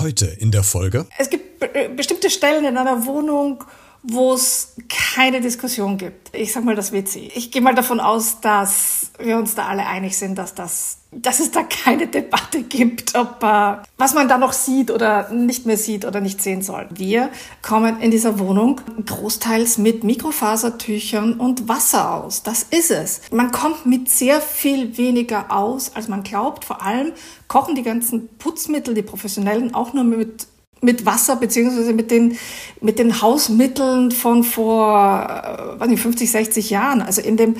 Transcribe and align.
Heute 0.00 0.24
in 0.26 0.50
der 0.50 0.62
Folge. 0.62 1.06
Es 1.18 1.28
gibt 1.28 1.60
bestimmte 1.94 2.30
Stellen 2.30 2.64
in 2.64 2.78
einer 2.78 3.04
Wohnung, 3.04 3.62
wo 4.02 4.32
es 4.32 4.74
keine 4.88 5.42
Diskussion 5.42 5.98
gibt. 5.98 6.34
Ich 6.34 6.52
sag 6.52 6.64
mal 6.64 6.74
das 6.74 6.90
WC. 6.92 7.30
Ich 7.34 7.50
gehe 7.50 7.60
mal 7.60 7.74
davon 7.74 8.00
aus, 8.00 8.40
dass 8.40 8.99
wir 9.22 9.36
uns 9.36 9.54
da 9.54 9.66
alle 9.66 9.86
einig 9.86 10.16
sind, 10.16 10.38
dass 10.38 10.54
das, 10.54 10.98
dass 11.10 11.40
es 11.40 11.50
da 11.50 11.62
keine 11.62 12.06
Debatte 12.06 12.62
gibt, 12.62 13.14
ob 13.14 13.42
äh, 13.42 13.76
was 13.96 14.14
man 14.14 14.28
da 14.28 14.38
noch 14.38 14.52
sieht 14.52 14.90
oder 14.90 15.30
nicht 15.30 15.66
mehr 15.66 15.76
sieht 15.76 16.04
oder 16.04 16.20
nicht 16.20 16.42
sehen 16.42 16.62
soll. 16.62 16.86
Wir 16.90 17.30
kommen 17.62 18.00
in 18.00 18.10
dieser 18.10 18.38
Wohnung 18.38 18.80
großteils 19.06 19.78
mit 19.78 20.04
Mikrofasertüchern 20.04 21.34
und 21.34 21.68
Wasser 21.68 22.14
aus. 22.14 22.42
Das 22.42 22.62
ist 22.62 22.90
es. 22.90 23.22
Man 23.30 23.50
kommt 23.50 23.86
mit 23.86 24.08
sehr 24.08 24.40
viel 24.40 24.96
weniger 24.96 25.50
aus, 25.50 25.94
als 25.94 26.08
man 26.08 26.22
glaubt. 26.22 26.64
Vor 26.64 26.82
allem 26.82 27.12
kochen 27.48 27.74
die 27.74 27.82
ganzen 27.82 28.28
Putzmittel, 28.38 28.94
die 28.94 29.02
professionellen, 29.02 29.74
auch 29.74 29.92
nur 29.92 30.04
mit 30.04 30.46
mit 30.82 31.04
Wasser 31.04 31.36
beziehungsweise 31.36 31.92
mit 31.92 32.10
den, 32.10 32.38
mit 32.80 32.98
den 32.98 33.20
Hausmitteln 33.20 34.10
von 34.10 34.44
vor, 34.44 35.76
äh, 35.76 35.80
weiß 35.80 35.88
nicht, 35.88 36.02
50, 36.02 36.30
60 36.30 36.70
Jahren. 36.70 37.02
Also 37.02 37.20
in 37.20 37.36
dem 37.36 37.56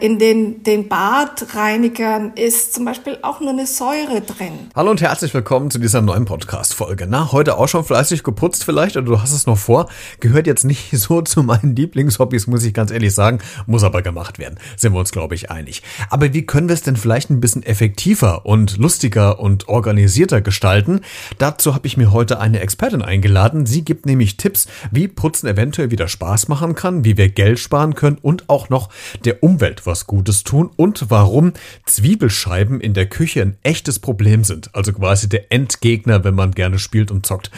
in 0.00 0.18
den, 0.18 0.64
den 0.64 0.88
Badreinigern 0.88 2.32
ist 2.34 2.74
zum 2.74 2.84
Beispiel 2.84 3.18
auch 3.22 3.40
nur 3.40 3.50
eine 3.50 3.66
Säure 3.66 4.20
drin. 4.20 4.70
Hallo 4.74 4.90
und 4.90 5.00
herzlich 5.00 5.32
willkommen 5.34 5.70
zu 5.70 5.78
dieser 5.78 6.00
neuen 6.00 6.24
Podcast-Folge. 6.24 7.06
Na, 7.08 7.30
heute 7.30 7.56
auch 7.56 7.68
schon 7.68 7.84
fleißig 7.84 8.24
geputzt 8.24 8.64
vielleicht 8.64 8.96
oder 8.96 9.06
du 9.06 9.20
hast 9.22 9.32
es 9.32 9.46
noch 9.46 9.58
vor. 9.58 9.88
Gehört 10.18 10.48
jetzt 10.48 10.64
nicht 10.64 10.90
so 10.98 11.22
zu 11.22 11.44
meinen 11.44 11.76
Lieblingshobbys, 11.76 12.48
muss 12.48 12.64
ich 12.64 12.74
ganz 12.74 12.90
ehrlich 12.90 13.14
sagen. 13.14 13.38
Muss 13.66 13.84
aber 13.84 14.02
gemacht 14.02 14.40
werden. 14.40 14.58
Sind 14.76 14.94
wir 14.94 14.98
uns, 14.98 15.12
glaube 15.12 15.36
ich, 15.36 15.50
einig. 15.50 15.82
Aber 16.10 16.32
wie 16.34 16.44
können 16.44 16.68
wir 16.68 16.74
es 16.74 16.82
denn 16.82 16.96
vielleicht 16.96 17.30
ein 17.30 17.40
bisschen 17.40 17.62
effektiver 17.62 18.44
und 18.46 18.78
lustiger 18.78 19.38
und 19.38 19.68
organisierter 19.68 20.40
gestalten? 20.40 21.02
Dazu 21.38 21.74
habe 21.74 21.86
ich 21.86 21.96
mir 21.96 22.10
heute 22.10 22.40
eine 22.40 22.58
Expertin 22.58 23.02
eingeladen. 23.02 23.66
Sie 23.66 23.84
gibt 23.84 24.06
nämlich 24.06 24.36
Tipps, 24.38 24.66
wie 24.90 25.06
Putzen 25.06 25.46
eventuell 25.46 25.92
wieder 25.92 26.08
Spaß 26.08 26.48
machen 26.48 26.74
kann, 26.74 27.04
wie 27.04 27.16
wir 27.16 27.28
Geld 27.28 27.60
sparen 27.60 27.94
können 27.94 28.18
und 28.20 28.48
auch 28.48 28.68
noch 28.68 28.88
der 29.24 29.41
Umwelt 29.42 29.86
was 29.86 30.06
Gutes 30.06 30.44
tun 30.44 30.70
und 30.76 31.10
warum 31.10 31.52
Zwiebelscheiben 31.84 32.80
in 32.80 32.94
der 32.94 33.06
Küche 33.06 33.42
ein 33.42 33.56
echtes 33.64 33.98
Problem 33.98 34.44
sind. 34.44 34.72
Also 34.72 34.92
quasi 34.92 35.28
der 35.28 35.50
Endgegner, 35.50 36.22
wenn 36.22 36.36
man 36.36 36.52
gerne 36.52 36.78
spielt 36.78 37.10
und 37.10 37.26
zockt. 37.26 37.50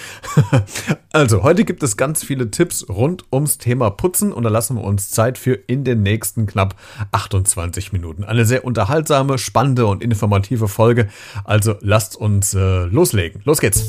also, 1.12 1.42
heute 1.42 1.64
gibt 1.66 1.82
es 1.82 1.98
ganz 1.98 2.24
viele 2.24 2.50
Tipps 2.50 2.88
rund 2.88 3.24
ums 3.30 3.58
Thema 3.58 3.90
Putzen 3.90 4.32
und 4.32 4.44
da 4.44 4.48
lassen 4.48 4.76
wir 4.76 4.84
uns 4.84 5.10
Zeit 5.10 5.36
für 5.36 5.52
in 5.52 5.84
den 5.84 6.02
nächsten 6.02 6.46
knapp 6.46 6.74
28 7.12 7.92
Minuten. 7.92 8.24
Eine 8.24 8.46
sehr 8.46 8.64
unterhaltsame, 8.64 9.36
spannende 9.36 9.84
und 9.84 10.02
informative 10.02 10.68
Folge. 10.68 11.08
Also 11.44 11.74
lasst 11.80 12.16
uns 12.16 12.54
äh, 12.54 12.84
loslegen. 12.84 13.42
Los 13.44 13.60
geht's. 13.60 13.84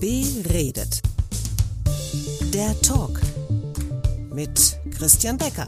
Beredet. 0.00 1.02
Der 2.54 2.80
Talk 2.80 3.20
mit 4.32 4.77
Christian 4.98 5.38
Becker. 5.38 5.64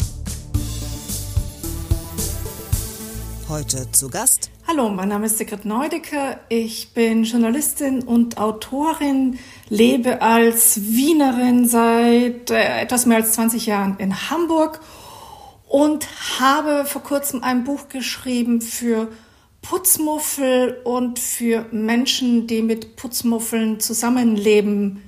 Heute 3.48 3.88
zu 3.92 4.10
Gast. 4.10 4.50
Hallo, 4.66 4.88
mein 4.88 5.08
Name 5.08 5.26
ist 5.26 5.38
Sigrid 5.38 5.64
Neudecker. 5.64 6.40
Ich 6.48 6.94
bin 6.94 7.22
Journalistin 7.22 8.02
und 8.02 8.38
Autorin, 8.38 9.38
lebe 9.68 10.20
als 10.20 10.80
Wienerin 10.82 11.68
seit 11.68 12.50
äh, 12.50 12.80
etwas 12.80 13.06
mehr 13.06 13.18
als 13.18 13.34
20 13.34 13.66
Jahren 13.66 13.96
in 13.98 14.30
Hamburg 14.30 14.80
und 15.68 16.08
habe 16.40 16.84
vor 16.84 17.04
kurzem 17.04 17.44
ein 17.44 17.62
Buch 17.62 17.88
geschrieben 17.88 18.60
für 18.60 19.06
Putzmuffel 19.62 20.80
und 20.82 21.20
für 21.20 21.66
Menschen, 21.70 22.48
die 22.48 22.62
mit 22.62 22.96
Putzmuffeln 22.96 23.78
zusammenleben 23.78 25.02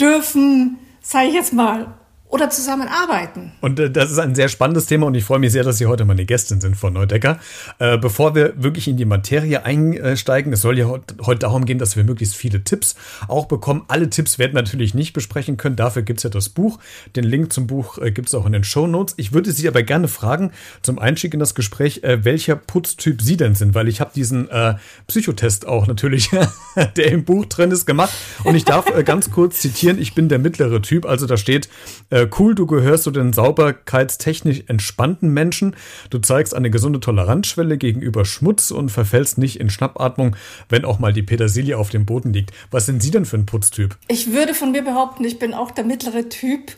dürfen, 0.00 0.78
sage 1.00 1.28
ich 1.28 1.34
jetzt 1.34 1.52
mal 1.52 1.94
oder 2.32 2.48
zusammenarbeiten. 2.48 3.52
Und 3.60 3.78
äh, 3.78 3.90
das 3.90 4.10
ist 4.10 4.18
ein 4.18 4.34
sehr 4.34 4.48
spannendes 4.48 4.86
Thema 4.86 5.06
und 5.06 5.14
ich 5.14 5.22
freue 5.22 5.38
mich 5.38 5.52
sehr, 5.52 5.64
dass 5.64 5.76
Sie 5.76 5.84
heute 5.84 6.06
meine 6.06 6.24
Gästin 6.24 6.62
sind 6.62 6.78
von 6.78 6.94
Neudecker. 6.94 7.38
Äh, 7.78 7.98
bevor 7.98 8.34
wir 8.34 8.54
wirklich 8.56 8.88
in 8.88 8.96
die 8.96 9.04
Materie 9.04 9.64
einsteigen, 9.66 10.50
es 10.54 10.62
soll 10.62 10.78
ja 10.78 10.88
heute 10.88 11.38
darum 11.40 11.66
gehen, 11.66 11.78
dass 11.78 11.94
wir 11.94 12.04
möglichst 12.04 12.34
viele 12.34 12.64
Tipps 12.64 12.96
auch 13.28 13.44
bekommen. 13.44 13.84
Alle 13.86 14.08
Tipps 14.08 14.38
werden 14.38 14.54
natürlich 14.54 14.94
nicht 14.94 15.12
besprechen 15.12 15.58
können, 15.58 15.76
dafür 15.76 16.00
gibt 16.00 16.20
es 16.20 16.24
ja 16.24 16.30
das 16.30 16.48
Buch. 16.48 16.78
Den 17.16 17.24
Link 17.24 17.52
zum 17.52 17.66
Buch 17.66 17.98
äh, 17.98 18.10
gibt 18.10 18.28
es 18.28 18.34
auch 18.34 18.46
in 18.46 18.52
den 18.52 18.64
Show 18.64 18.86
Notes. 18.86 19.12
Ich 19.18 19.34
würde 19.34 19.52
Sie 19.52 19.68
aber 19.68 19.82
gerne 19.82 20.08
fragen, 20.08 20.52
zum 20.80 20.98
Einstieg 20.98 21.34
in 21.34 21.40
das 21.40 21.54
Gespräch, 21.54 22.02
äh, 22.02 22.24
welcher 22.24 22.56
Putztyp 22.56 23.20
Sie 23.20 23.36
denn 23.36 23.54
sind, 23.54 23.74
weil 23.74 23.88
ich 23.88 24.00
habe 24.00 24.10
diesen 24.14 24.48
äh, 24.48 24.76
Psychotest 25.06 25.68
auch 25.68 25.86
natürlich, 25.86 26.30
der 26.96 27.12
im 27.12 27.24
Buch 27.24 27.44
drin 27.44 27.70
ist, 27.70 27.84
gemacht 27.84 28.14
und 28.44 28.54
ich 28.54 28.64
darf 28.64 28.86
äh, 28.88 29.04
ganz 29.04 29.30
kurz 29.30 29.60
zitieren, 29.60 30.00
ich 30.00 30.14
bin 30.14 30.30
der 30.30 30.38
mittlere 30.38 30.80
Typ, 30.80 31.04
also 31.04 31.26
da 31.26 31.36
steht, 31.36 31.68
äh, 32.08 32.21
äh, 32.22 32.28
cool, 32.38 32.54
du 32.54 32.66
gehörst 32.66 33.04
zu 33.04 33.10
den 33.10 33.32
sauberkeitstechnisch 33.32 34.64
entspannten 34.68 35.32
Menschen. 35.32 35.76
Du 36.10 36.18
zeigst 36.18 36.54
eine 36.54 36.70
gesunde 36.70 37.00
Toleranzschwelle 37.00 37.78
gegenüber 37.78 38.24
Schmutz 38.24 38.70
und 38.70 38.90
verfällst 38.90 39.38
nicht 39.38 39.60
in 39.60 39.70
Schnappatmung, 39.70 40.36
wenn 40.68 40.84
auch 40.84 40.98
mal 40.98 41.12
die 41.12 41.22
Petersilie 41.22 41.76
auf 41.76 41.90
dem 41.90 42.06
Boden 42.06 42.32
liegt. 42.32 42.52
Was 42.70 42.86
sind 42.86 43.02
Sie 43.02 43.10
denn 43.10 43.24
für 43.24 43.36
ein 43.36 43.46
Putztyp? 43.46 43.96
Ich 44.08 44.32
würde 44.32 44.54
von 44.54 44.72
mir 44.72 44.82
behaupten, 44.82 45.24
ich 45.24 45.38
bin 45.38 45.54
auch 45.54 45.70
der 45.70 45.84
mittlere 45.84 46.28
Typ. 46.28 46.72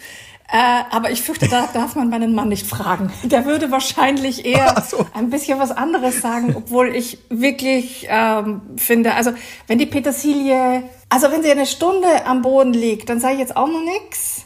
Äh, 0.46 0.82
aber 0.90 1.10
ich 1.10 1.22
fürchte, 1.22 1.48
da 1.48 1.68
darf 1.72 1.96
man 1.96 2.10
meinen 2.10 2.34
Mann 2.34 2.50
nicht 2.50 2.66
fragen. 2.66 3.10
Der 3.24 3.46
würde 3.46 3.70
wahrscheinlich 3.70 4.44
eher 4.44 4.84
so. 4.86 5.06
ein 5.14 5.30
bisschen 5.30 5.58
was 5.58 5.70
anderes 5.70 6.20
sagen, 6.20 6.54
obwohl 6.54 6.94
ich 6.94 7.18
wirklich 7.30 8.06
ähm, 8.10 8.60
finde, 8.76 9.14
also 9.14 9.32
wenn 9.66 9.78
die 9.78 9.86
Petersilie, 9.86 10.84
also 11.08 11.30
wenn 11.30 11.42
sie 11.42 11.50
eine 11.50 11.66
Stunde 11.66 12.26
am 12.26 12.42
Boden 12.42 12.74
liegt, 12.74 13.08
dann 13.08 13.20
sage 13.20 13.34
ich 13.34 13.40
jetzt 13.40 13.56
auch 13.56 13.68
noch 13.68 13.82
nichts. 13.84 14.44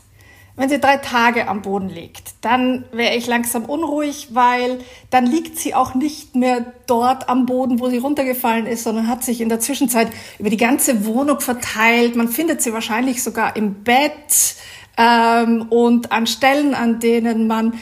Wenn 0.58 0.68
sie 0.68 0.80
drei 0.80 0.96
Tage 0.96 1.46
am 1.46 1.62
Boden 1.62 1.88
liegt, 1.88 2.34
dann 2.40 2.84
wäre 2.90 3.14
ich 3.14 3.28
langsam 3.28 3.64
unruhig, 3.64 4.30
weil 4.32 4.80
dann 5.08 5.24
liegt 5.24 5.56
sie 5.56 5.72
auch 5.72 5.94
nicht 5.94 6.34
mehr 6.34 6.72
dort 6.88 7.28
am 7.28 7.46
Boden, 7.46 7.78
wo 7.78 7.88
sie 7.88 7.98
runtergefallen 7.98 8.66
ist, 8.66 8.82
sondern 8.82 9.06
hat 9.06 9.22
sich 9.22 9.40
in 9.40 9.48
der 9.48 9.60
Zwischenzeit 9.60 10.08
über 10.40 10.50
die 10.50 10.56
ganze 10.56 11.06
Wohnung 11.06 11.38
verteilt. 11.38 12.16
Man 12.16 12.26
findet 12.26 12.60
sie 12.60 12.72
wahrscheinlich 12.72 13.22
sogar 13.22 13.54
im 13.54 13.84
Bett 13.84 14.56
ähm, 14.96 15.66
und 15.70 16.10
an 16.10 16.26
Stellen, 16.26 16.74
an 16.74 16.98
denen 16.98 17.46
man 17.46 17.74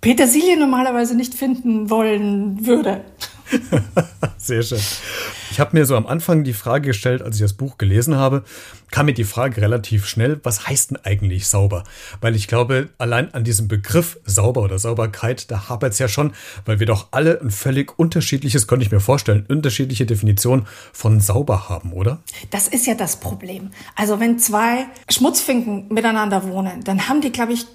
Petersilie 0.00 0.56
normalerweise 0.56 1.16
nicht 1.16 1.34
finden 1.34 1.88
wollen 1.88 2.66
würde. 2.66 3.04
Sehr 4.38 4.62
schön. 4.62 4.80
Ich 5.50 5.60
habe 5.60 5.76
mir 5.76 5.84
so 5.84 5.96
am 5.96 6.06
Anfang 6.06 6.44
die 6.44 6.54
Frage 6.54 6.88
gestellt, 6.88 7.22
als 7.22 7.36
ich 7.36 7.42
das 7.42 7.52
Buch 7.52 7.76
gelesen 7.78 8.16
habe, 8.16 8.42
kam 8.90 9.06
mir 9.06 9.14
die 9.14 9.24
Frage 9.24 9.60
relativ 9.60 10.06
schnell, 10.06 10.40
was 10.42 10.66
heißt 10.66 10.90
denn 10.90 10.98
eigentlich 11.04 11.46
sauber? 11.46 11.84
Weil 12.20 12.34
ich 12.34 12.48
glaube, 12.48 12.88
allein 12.98 13.32
an 13.34 13.44
diesem 13.44 13.68
Begriff 13.68 14.18
sauber 14.24 14.62
oder 14.62 14.78
Sauberkeit, 14.78 15.50
da 15.50 15.68
hapert 15.68 15.92
es 15.92 15.98
ja 15.98 16.08
schon, 16.08 16.32
weil 16.64 16.80
wir 16.80 16.86
doch 16.86 17.08
alle 17.10 17.40
ein 17.40 17.50
völlig 17.50 17.98
unterschiedliches, 17.98 18.66
könnte 18.66 18.86
ich 18.86 18.92
mir 18.92 19.00
vorstellen, 19.00 19.44
unterschiedliche 19.48 20.06
Definition 20.06 20.66
von 20.92 21.20
sauber 21.20 21.68
haben, 21.68 21.92
oder? 21.92 22.22
Das 22.50 22.68
ist 22.68 22.86
ja 22.86 22.94
das 22.94 23.16
Problem. 23.16 23.70
Also 23.94 24.20
wenn 24.20 24.38
zwei 24.38 24.86
Schmutzfinken 25.10 25.88
miteinander 25.88 26.44
wohnen, 26.44 26.82
dann 26.84 27.08
haben 27.08 27.20
die, 27.20 27.30
glaube 27.30 27.52
ich, 27.52 27.66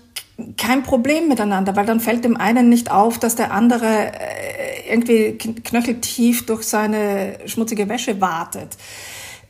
kein 0.56 0.84
Problem 0.84 1.28
miteinander, 1.28 1.75
weil 1.75 1.86
dann 1.86 2.00
fällt 2.00 2.24
dem 2.24 2.38
einen 2.38 2.70
nicht 2.70 2.92
auf, 2.92 3.18
dass 3.18 3.36
der 3.36 3.52
andere 3.52 4.12
äh, 4.14 4.92
irgendwie 4.92 5.38
knöcheltief 5.38 6.46
durch 6.46 6.64
seine 6.64 7.40
schmutzige 7.46 7.90
Wäsche 7.90 8.22
wartet. 8.22 8.78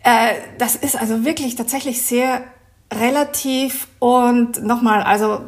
Äh, 0.03 0.33
das 0.57 0.75
ist 0.75 0.95
also 0.95 1.25
wirklich 1.25 1.55
tatsächlich 1.55 2.01
sehr 2.01 2.41
relativ 2.93 3.87
und 3.99 4.63
nochmal, 4.63 5.03
also 5.03 5.41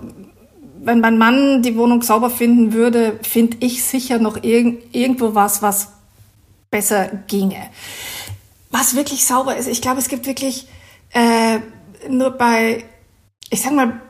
wenn 0.82 1.00
mein 1.00 1.18
Mann 1.18 1.62
die 1.62 1.76
Wohnung 1.78 2.02
sauber 2.02 2.30
finden 2.30 2.74
würde, 2.74 3.20
finde 3.22 3.58
ich 3.62 3.84
sicher 3.84 4.20
noch 4.20 4.44
irg 4.44 4.78
irgendwo 4.92 5.36
was, 5.36 5.62
was 5.62 5.90
besser 6.70 7.10
ginge. 7.28 7.70
Was 8.72 8.96
wirklich 8.96 9.26
sauber 9.26 9.56
ist, 9.56 9.68
ich 9.68 9.82
glaube, 9.82 10.00
es 10.00 10.09
gibt 10.09 10.26
wirklich 10.26 10.68
äh, 11.12 11.59
nur 12.09 12.32
bei, 12.32 12.84
ich 13.50 13.62
sag 13.62 13.74
mal, 13.74 14.02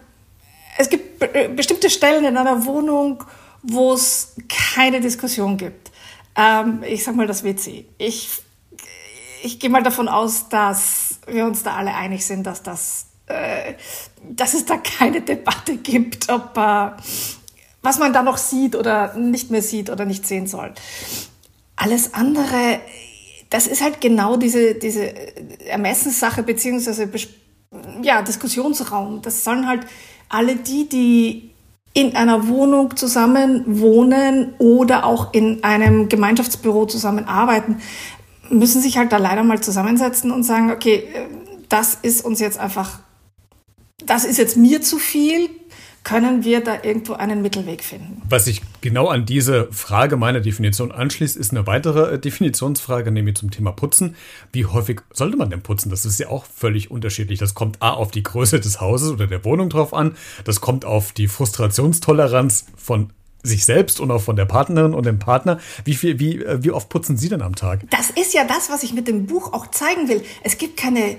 es 0.80 0.90
gibt 0.90 1.20
bestimmte 1.58 1.90
Stellen 1.90 2.24
in 2.24 2.38
einer 2.38 2.66
Wohnung, 2.66 3.22
wo 3.62 3.94
es 3.94 4.36
keine 4.48 5.02
Diskussion 5.02 5.58
gibt. 5.58 5.92
Ähm, 6.38 6.84
ich 6.88 7.04
sag 7.04 7.18
mal 7.18 7.28
das 7.28 7.44
WC. 7.44 7.86
Ich, 7.98 8.30
ich 9.44 9.60
gehe 9.60 9.70
mal 9.70 9.84
davon 9.84 10.08
aus, 10.08 10.48
dass 10.48 11.20
wir 11.28 11.46
uns 11.46 11.64
da 11.64 11.76
alle 11.76 11.94
einig 11.94 12.26
sind, 12.26 12.48
dass 12.48 12.64
das, 12.64 13.08
äh, 13.28 13.74
dass 14.24 14.54
es 14.54 14.66
da 14.66 14.78
keine 14.78 15.20
Debatte 15.20 15.76
gibt, 15.76 16.30
ob 16.30 16.58
äh, 16.58 16.92
was 17.82 18.00
man 18.00 18.14
da 18.14 18.24
noch 18.24 18.38
sieht 18.38 18.78
oder 18.78 19.16
nicht 19.16 19.52
mehr 19.52 19.62
sieht 19.62 19.90
oder 19.90 20.06
nicht 20.06 20.26
sehen 20.26 20.48
soll. 20.48 20.74
Alles 21.76 22.14
andere, 22.14 22.80
das 23.50 23.68
ist 23.68 23.82
halt 23.82 24.00
genau 24.00 24.38
diese, 24.38 24.76
diese 24.76 25.12
Ermessenssache 25.68 26.42
beziehungsweise 26.42 27.10
ja, 28.02 28.22
Diskussionsraum. 28.22 29.22
Das 29.22 29.44
sollen 29.44 29.68
halt 29.68 29.86
alle 30.30 30.56
die, 30.56 30.88
die 30.88 31.50
in 31.94 32.16
einer 32.16 32.48
Wohnung 32.48 32.96
zusammen 32.96 33.64
wohnen 33.66 34.54
oder 34.60 35.06
auch 35.06 35.34
in 35.34 35.64
einem 35.64 36.08
Gemeinschaftsbüro 36.08 36.86
zusammenarbeiten, 36.86 37.78
müssen 38.50 38.82
sich 38.82 38.98
halt 38.98 39.12
da 39.12 39.18
leider 39.18 39.44
mal 39.44 39.62
zusammensetzen 39.62 40.32
und 40.32 40.44
sagen, 40.44 40.72
okay, 40.72 41.04
äh, 41.14 41.26
das 41.68 41.98
ist 42.02 42.24
uns 42.26 42.40
jetzt 42.40 42.60
einfach, 42.60 43.00
das 44.06 44.26
ist 44.26 44.38
jetzt 44.38 44.58
mir 44.58 44.82
zu 44.82 44.98
viel, 44.98 45.50
können 46.04 46.44
wir 46.44 46.64
da 46.64 46.78
irgendwo 46.82 47.14
einen 47.14 47.42
Mittelweg 47.42 47.84
finden. 47.84 48.22
Was 48.28 48.46
sich 48.46 48.62
genau 48.82 49.08
an 49.08 49.26
diese 49.26 49.72
Frage 49.72 50.18
meiner 50.18 50.40
Definition 50.40 50.92
anschließt, 50.92 51.38
ist 51.38 51.52
eine 51.52 51.68
weitere 51.68 52.16
äh, 52.16 52.20
Definitionsfrage, 52.20 53.12
nämlich 53.12 53.36
zum 53.36 53.52
Thema 53.52 53.72
Putzen. 53.72 54.16
Wie 54.52 54.66
häufig 54.66 55.02
sollte 55.14 55.38
man 55.38 55.50
denn 55.50 55.62
putzen? 55.62 55.90
Das 55.90 56.06
ist 56.06 56.20
ja 56.20 56.30
auch 56.30 56.46
völlig 56.46 56.90
unterschiedlich. 56.92 57.40
Das 57.40 57.54
kommt 57.54 57.82
A 57.82 57.92
auf 57.92 58.12
die 58.12 58.24
Größe 58.24 58.60
des 58.60 58.82
Hauses 58.82 59.12
oder 59.12 59.28
der 59.28 59.44
Wohnung 59.46 59.70
drauf 59.70 59.94
an. 59.94 60.16
Das 60.46 60.62
kommt 60.62 60.86
auf 60.86 61.12
die 61.12 61.28
Frustrationstoleranz 61.28 62.66
von 62.76 63.12
sich 63.44 63.66
selbst 63.66 64.00
und 64.00 64.12
auch 64.12 64.22
von 64.22 64.36
der 64.36 64.46
Partnerin 64.46 64.94
und 64.94 65.06
dem 65.06 65.20
Partner. 65.20 65.60
Wie 65.86 65.96
viel, 65.96 66.20
wie, 66.20 66.44
äh, 66.44 66.64
wie 66.64 66.72
oft 66.72 66.90
putzen 66.90 67.18
Sie 67.18 67.30
denn 67.30 67.42
am 67.42 67.56
Tag? 67.56 67.82
Das 67.90 68.10
ist 68.10 68.34
ja 68.34 68.44
das, 68.44 68.70
was 68.70 68.84
ich 68.84 68.94
mit 68.94 69.08
dem 69.08 69.28
Buch 69.28 69.54
auch 69.54 69.68
zeigen 69.68 70.10
will. 70.10 70.24
Es 70.44 70.58
gibt 70.58 70.78
keine, 70.78 71.18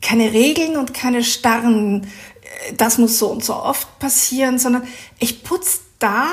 keine 0.00 0.32
Regeln 0.32 0.76
und 0.76 0.94
keine 0.94 1.24
starren, 1.24 2.06
das 2.76 2.98
muss 2.98 3.18
so 3.18 3.28
und 3.30 3.44
so 3.44 3.54
oft 3.54 3.98
passieren, 3.98 4.58
sondern 4.58 4.86
ich 5.18 5.42
putze 5.42 5.80
da, 5.98 6.28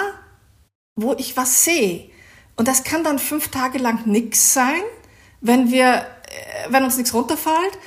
wo 0.95 1.13
ich 1.13 1.37
was 1.37 1.63
sehe. 1.63 2.09
Und 2.55 2.67
das 2.67 2.83
kann 2.83 3.03
dann 3.03 3.19
fünf 3.19 3.49
Tage 3.49 3.79
lang 3.79 4.05
nichts 4.05 4.53
sein, 4.53 4.81
wenn 5.41 5.71
wir, 5.71 5.85
äh, 5.95 6.69
wenn 6.69 6.83
uns 6.83 6.97
nichts 6.97 7.13
runterfällt. 7.13 7.77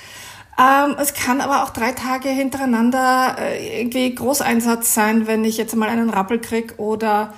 Ähm, 0.59 0.97
es 0.99 1.15
kann 1.15 1.41
aber 1.41 1.65
auch 1.65 1.71
drei 1.71 1.93
Tage 1.93 2.31
hintereinander 2.31 3.37
äh, 3.39 3.81
irgendwie 3.81 4.15
Großeinsatz 4.15 4.95
sein, 4.95 5.27
wenn 5.27 5.45
ich 5.45 5.57
jetzt 5.59 5.77
mal 5.77 5.89
einen 5.89 6.11
Rappel 6.11 6.41
krieg 6.41 6.75
oder 6.79 7.35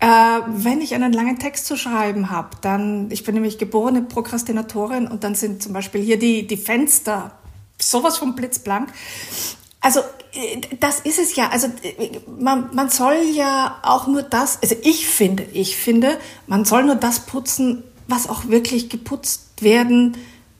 äh, 0.00 0.06
wenn 0.46 0.80
ich 0.80 0.94
einen 0.94 1.12
langen 1.12 1.38
Text 1.38 1.66
zu 1.66 1.76
schreiben 1.76 2.30
habe. 2.30 2.56
Dann, 2.62 3.10
ich 3.10 3.24
bin 3.24 3.34
nämlich 3.34 3.58
geborene 3.58 4.02
Prokrastinatorin 4.02 5.06
und 5.06 5.22
dann 5.22 5.34
sind 5.34 5.62
zum 5.62 5.74
Beispiel 5.74 6.00
hier 6.02 6.18
die, 6.18 6.46
die 6.46 6.56
Fenster 6.56 7.32
sowas 7.78 8.16
von 8.18 8.34
blitzblank. 8.34 8.88
Also 9.82 10.00
äh, 10.32 10.60
das 10.80 11.00
ist 11.00 11.18
es 11.18 11.36
ja. 11.36 11.50
Also 11.50 11.66
äh, 11.82 12.20
man, 12.38 12.70
man 12.74 12.88
soll 12.88 13.16
ja 13.34 13.78
auch 13.82 14.06
nur 14.06 14.22
das, 14.22 14.62
also 14.62 14.76
ich 14.82 15.06
finde, 15.06 15.42
ich 15.52 15.76
finde, 15.76 16.16
man 16.46 16.64
soll 16.64 16.84
nur 16.84 16.94
das 16.94 17.20
putzen, 17.20 17.82
was 18.08 18.28
auch 18.28 18.48
wirklich 18.48 18.88
geputzt 18.88 19.62
werden 19.62 20.16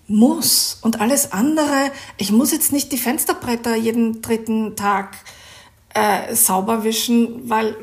muss. 0.09 0.79
Und 0.83 1.01
alles 1.01 1.33
andere, 1.33 1.91
ich 2.19 2.33
muss 2.33 2.53
jetzt 2.53 2.73
nicht 2.73 2.93
die 2.93 2.99
Fensterbretter 2.99 3.77
jeden 3.77 4.21
dritten 4.21 4.77
Tag 4.77 5.17
äh, 5.95 6.35
sauber 6.35 6.85
wischen, 6.85 7.49
weil 7.49 7.77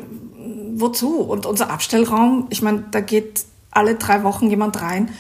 wozu? 0.76 1.22
Und 1.22 1.46
unser 1.46 1.70
Abstellraum, 1.70 2.48
ich 2.50 2.62
meine, 2.62 2.86
da 2.92 3.00
geht 3.02 3.46
alle 3.72 3.96
drei 3.96 4.24
Wochen 4.24 4.50
jemand 4.50 4.82
rein 4.82 5.14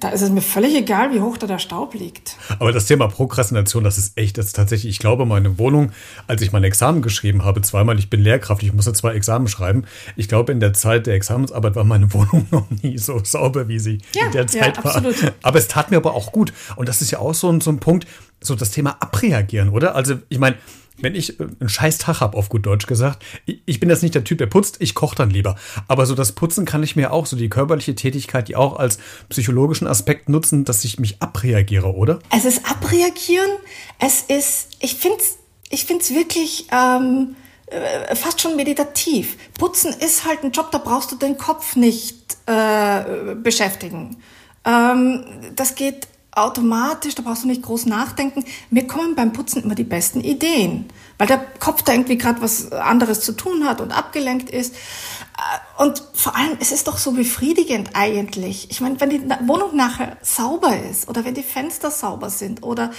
da 0.00 0.08
ist 0.08 0.22
es 0.22 0.30
mir 0.30 0.40
völlig 0.40 0.74
egal, 0.74 1.12
wie 1.12 1.20
hoch 1.20 1.36
da 1.38 1.46
der 1.46 1.60
Staub 1.60 1.94
liegt. 1.94 2.36
Aber 2.58 2.72
das 2.72 2.86
Thema 2.86 3.06
Prokrastination, 3.06 3.84
das 3.84 3.98
ist 3.98 4.18
echt, 4.18 4.36
das 4.36 4.46
ist 4.46 4.56
tatsächlich, 4.56 4.90
ich 4.90 4.98
glaube, 4.98 5.26
meine 5.26 5.58
Wohnung, 5.58 5.92
als 6.26 6.42
ich 6.42 6.50
mein 6.50 6.64
Examen 6.64 7.02
geschrieben 7.02 7.44
habe, 7.44 7.62
zweimal, 7.62 7.96
ich 7.98 8.10
bin 8.10 8.20
Lehrkraft, 8.20 8.64
ich 8.64 8.72
musste 8.72 8.92
zwei 8.94 9.14
Examen 9.14 9.46
schreiben. 9.46 9.84
Ich 10.16 10.28
glaube, 10.28 10.50
in 10.50 10.58
der 10.58 10.72
Zeit 10.72 11.06
der 11.06 11.14
Examensarbeit 11.14 11.76
war 11.76 11.84
meine 11.84 12.12
Wohnung 12.12 12.48
noch 12.50 12.66
nie 12.82 12.98
so 12.98 13.22
sauber, 13.22 13.68
wie 13.68 13.78
sie 13.78 13.98
ja, 14.14 14.26
in 14.26 14.32
der 14.32 14.46
Zeit 14.48 14.76
ja, 14.76 14.84
war. 14.84 14.96
Absolut. 14.96 15.32
Aber 15.42 15.58
es 15.58 15.68
tat 15.68 15.92
mir 15.92 15.98
aber 15.98 16.14
auch 16.14 16.32
gut. 16.32 16.52
Und 16.74 16.88
das 16.88 17.00
ist 17.00 17.12
ja 17.12 17.20
auch 17.20 17.34
so 17.34 17.48
ein, 17.48 17.60
so 17.60 17.70
ein 17.70 17.78
Punkt, 17.78 18.08
so 18.40 18.56
das 18.56 18.72
Thema 18.72 18.96
abreagieren, 19.00 19.68
oder? 19.68 19.94
Also, 19.94 20.16
ich 20.28 20.38
meine, 20.38 20.56
wenn 21.00 21.14
ich 21.14 21.40
äh, 21.40 21.44
einen 21.60 21.68
scheiß 21.68 21.98
Tag 21.98 22.20
habe, 22.20 22.36
auf 22.36 22.48
gut 22.48 22.66
Deutsch 22.66 22.86
gesagt, 22.86 23.24
ich 23.44 23.80
bin 23.80 23.90
jetzt 23.90 24.02
nicht 24.02 24.14
der 24.14 24.24
Typ, 24.24 24.38
der 24.38 24.46
putzt, 24.46 24.76
ich 24.80 24.94
koche 24.94 25.16
dann 25.16 25.30
lieber. 25.30 25.56
Aber 25.88 26.06
so 26.06 26.14
das 26.14 26.32
Putzen 26.32 26.64
kann 26.64 26.82
ich 26.82 26.96
mir 26.96 27.12
auch, 27.12 27.26
so 27.26 27.36
die 27.36 27.48
körperliche 27.48 27.94
Tätigkeit, 27.94 28.48
die 28.48 28.56
auch 28.56 28.78
als 28.78 28.98
psychologischen 29.28 29.86
Aspekt 29.86 30.28
nutzen, 30.28 30.64
dass 30.64 30.84
ich 30.84 30.98
mich 30.98 31.22
abreagiere, 31.22 31.94
oder? 31.94 32.18
Es 32.34 32.44
ist 32.44 32.68
abreagieren, 32.68 33.50
es 33.98 34.22
ist, 34.22 34.76
ich 34.80 34.94
finde 34.94 35.18
es 35.18 35.38
ich 35.70 35.84
find's 35.84 36.12
wirklich 36.14 36.68
ähm, 36.72 37.36
äh, 37.66 38.14
fast 38.14 38.40
schon 38.40 38.56
meditativ. 38.56 39.36
Putzen 39.58 39.92
ist 39.92 40.24
halt 40.24 40.44
ein 40.44 40.52
Job, 40.52 40.70
da 40.70 40.78
brauchst 40.78 41.10
du 41.12 41.16
den 41.16 41.36
Kopf 41.36 41.76
nicht 41.76 42.36
äh, 42.46 43.34
beschäftigen. 43.34 44.16
Ähm, 44.64 45.24
das 45.54 45.74
geht 45.74 46.08
automatisch, 46.36 47.14
da 47.14 47.22
brauchst 47.22 47.44
du 47.44 47.48
nicht 47.48 47.62
groß 47.62 47.86
nachdenken. 47.86 48.44
Mir 48.70 48.86
kommen 48.86 49.14
beim 49.14 49.32
Putzen 49.32 49.62
immer 49.62 49.74
die 49.74 49.84
besten 49.84 50.20
Ideen, 50.20 50.86
weil 51.18 51.26
der 51.26 51.38
Kopf 51.38 51.82
da 51.82 51.92
irgendwie 51.92 52.18
gerade 52.18 52.42
was 52.42 52.72
anderes 52.72 53.20
zu 53.20 53.32
tun 53.32 53.66
hat 53.66 53.80
und 53.80 53.90
abgelenkt 53.90 54.50
ist. 54.50 54.74
Äh, 54.74 55.82
und 55.82 56.02
vor 56.12 56.36
allem, 56.36 56.56
es 56.60 56.72
ist 56.72 56.88
doch 56.88 56.98
so 56.98 57.12
befriedigend 57.12 57.90
eigentlich. 57.94 58.70
Ich 58.70 58.80
meine, 58.80 59.00
wenn 59.00 59.10
die 59.10 59.22
Wohnung 59.46 59.74
nachher 59.74 60.18
sauber 60.22 60.78
ist 60.90 61.08
oder 61.08 61.24
wenn 61.24 61.34
die 61.34 61.42
Fenster 61.42 61.90
sauber 61.90 62.28
sind 62.28 62.62
oder 62.62 62.90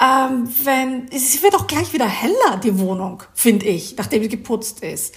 ähm, 0.00 0.48
wenn, 0.62 1.08
es 1.12 1.42
wird 1.42 1.54
doch 1.54 1.66
gleich 1.66 1.92
wieder 1.92 2.08
heller, 2.08 2.56
die 2.62 2.78
Wohnung, 2.78 3.22
finde 3.34 3.66
ich, 3.66 3.96
nachdem 3.96 4.22
sie 4.22 4.28
geputzt 4.28 4.82
ist. 4.82 5.14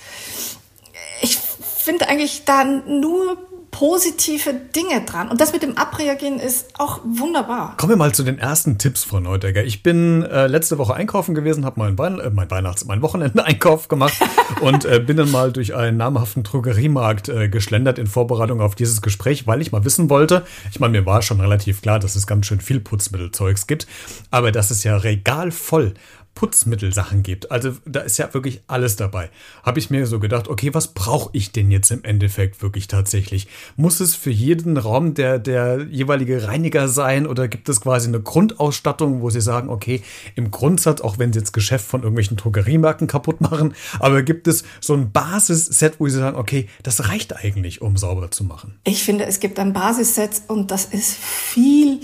Ich 1.21 1.37
finde 1.37 2.07
eigentlich 2.09 2.43
da 2.43 2.65
nur 2.65 3.37
positive 3.73 4.53
Dinge 4.53 5.03
dran. 5.03 5.29
Und 5.29 5.41
das 5.41 5.51
mit 5.51 5.63
dem 5.63 5.77
Abreagieren 5.77 6.39
ist 6.39 6.79
auch 6.79 7.01
wunderbar. 7.03 7.75
Kommen 7.77 7.89
wir 7.89 7.97
mal 7.97 8.13
zu 8.13 8.23
den 8.23 8.37
ersten 8.37 8.77
Tipps, 8.77 9.03
Frau 9.03 9.19
Neudegger. 9.19 9.63
Ich 9.63 9.83
bin 9.83 10.23
äh, 10.23 10.47
letzte 10.47 10.77
Woche 10.77 10.93
einkaufen 10.93 11.33
gewesen, 11.35 11.65
habe 11.65 11.79
meinen 11.79 11.97
Wein, 11.97 12.19
äh, 12.19 12.29
mein 12.29 12.49
Weihnachts-, 12.49 12.85
mein 12.85 13.01
Wochenende-Einkauf 13.01 13.87
gemacht 13.87 14.13
und 14.61 14.85
äh, 14.85 14.99
bin 14.99 15.17
dann 15.17 15.31
mal 15.31 15.51
durch 15.51 15.75
einen 15.75 15.97
namhaften 15.97 16.43
Drogeriemarkt 16.43 17.29
äh, 17.29 17.49
geschlendert 17.49 17.97
in 17.97 18.05
Vorbereitung 18.05 18.61
auf 18.61 18.75
dieses 18.75 19.01
Gespräch, 19.01 19.47
weil 19.47 19.61
ich 19.61 19.71
mal 19.71 19.83
wissen 19.83 20.09
wollte, 20.09 20.45
ich 20.71 20.79
meine, 20.79 20.99
mir 20.99 21.05
war 21.07 21.23
schon 21.23 21.41
relativ 21.41 21.81
klar, 21.81 21.97
dass 21.97 22.15
es 22.15 22.27
ganz 22.27 22.45
schön 22.45 22.61
viel 22.61 22.79
Putzmittelzeugs 22.79 23.65
gibt, 23.65 23.87
aber 24.29 24.51
das 24.51 24.69
ist 24.69 24.83
ja 24.83 24.97
regal 24.97 25.51
voll 25.51 25.95
Putzmittelsachen 26.35 27.21
gibt. 27.23 27.51
Also 27.51 27.73
da 27.85 28.01
ist 28.01 28.17
ja 28.17 28.33
wirklich 28.33 28.61
alles 28.67 28.95
dabei. 28.95 29.29
Habe 29.61 29.79
ich 29.79 29.89
mir 29.89 30.07
so 30.07 30.19
gedacht, 30.19 30.47
okay, 30.47 30.73
was 30.73 30.89
brauche 30.89 31.29
ich 31.33 31.51
denn 31.51 31.69
jetzt 31.69 31.91
im 31.91 32.03
Endeffekt 32.03 32.61
wirklich 32.61 32.87
tatsächlich? 32.87 33.47
Muss 33.75 33.99
es 33.99 34.15
für 34.15 34.31
jeden 34.31 34.77
Raum 34.77 35.13
der, 35.13 35.39
der 35.39 35.83
jeweilige 35.89 36.47
Reiniger 36.47 36.87
sein 36.87 37.27
oder 37.27 37.47
gibt 37.47 37.69
es 37.69 37.81
quasi 37.81 38.07
eine 38.07 38.19
Grundausstattung, 38.19 39.21
wo 39.21 39.29
Sie 39.29 39.41
sagen, 39.41 39.69
okay, 39.69 40.01
im 40.35 40.49
Grundsatz, 40.49 41.01
auch 41.01 41.19
wenn 41.19 41.33
Sie 41.33 41.39
jetzt 41.39 41.53
Geschäft 41.53 41.85
von 41.85 42.01
irgendwelchen 42.01 42.37
Drogeriemärkten 42.37 43.07
kaputt 43.07 43.41
machen, 43.41 43.73
aber 43.99 44.23
gibt 44.23 44.47
es 44.47 44.63
so 44.81 44.95
ein 44.95 45.11
Basisset, 45.11 45.99
wo 45.99 46.07
Sie 46.07 46.17
sagen, 46.17 46.37
okay, 46.37 46.67
das 46.81 47.09
reicht 47.09 47.35
eigentlich, 47.35 47.81
um 47.81 47.95
sauber 47.95 48.31
zu 48.31 48.43
machen? 48.43 48.75
Ich 48.83 49.03
finde, 49.03 49.25
es 49.25 49.39
gibt 49.39 49.59
ein 49.59 49.73
Basisset 49.73 50.41
und 50.47 50.71
das 50.71 50.85
ist 50.85 51.13
viel 51.13 51.99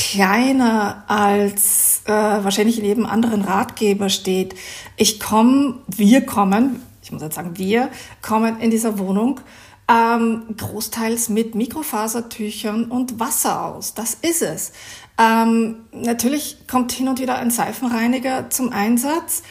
kleiner 0.00 1.04
als 1.08 2.00
äh, 2.06 2.10
wahrscheinlich 2.10 2.78
in 2.78 2.86
jedem 2.86 3.04
anderen 3.04 3.42
Ratgeber 3.42 4.08
steht. 4.08 4.54
Ich 4.96 5.20
komme, 5.20 5.74
wir 5.88 6.24
kommen, 6.24 6.82
ich 7.02 7.12
muss 7.12 7.20
jetzt 7.20 7.34
sagen, 7.34 7.58
wir 7.58 7.90
kommen 8.22 8.60
in 8.60 8.70
dieser 8.70 8.98
Wohnung 8.98 9.40
ähm, 9.88 10.44
großteils 10.56 11.28
mit 11.28 11.54
Mikrofasertüchern 11.54 12.86
und 12.86 13.20
Wasser 13.20 13.66
aus. 13.66 13.92
Das 13.92 14.14
ist 14.14 14.40
es. 14.40 14.72
Ähm, 15.18 15.76
natürlich 15.92 16.66
kommt 16.66 16.92
hin 16.92 17.08
und 17.08 17.20
wieder 17.20 17.36
ein 17.36 17.50
Seifenreiniger 17.50 18.48
zum 18.48 18.72
Einsatz. 18.72 19.42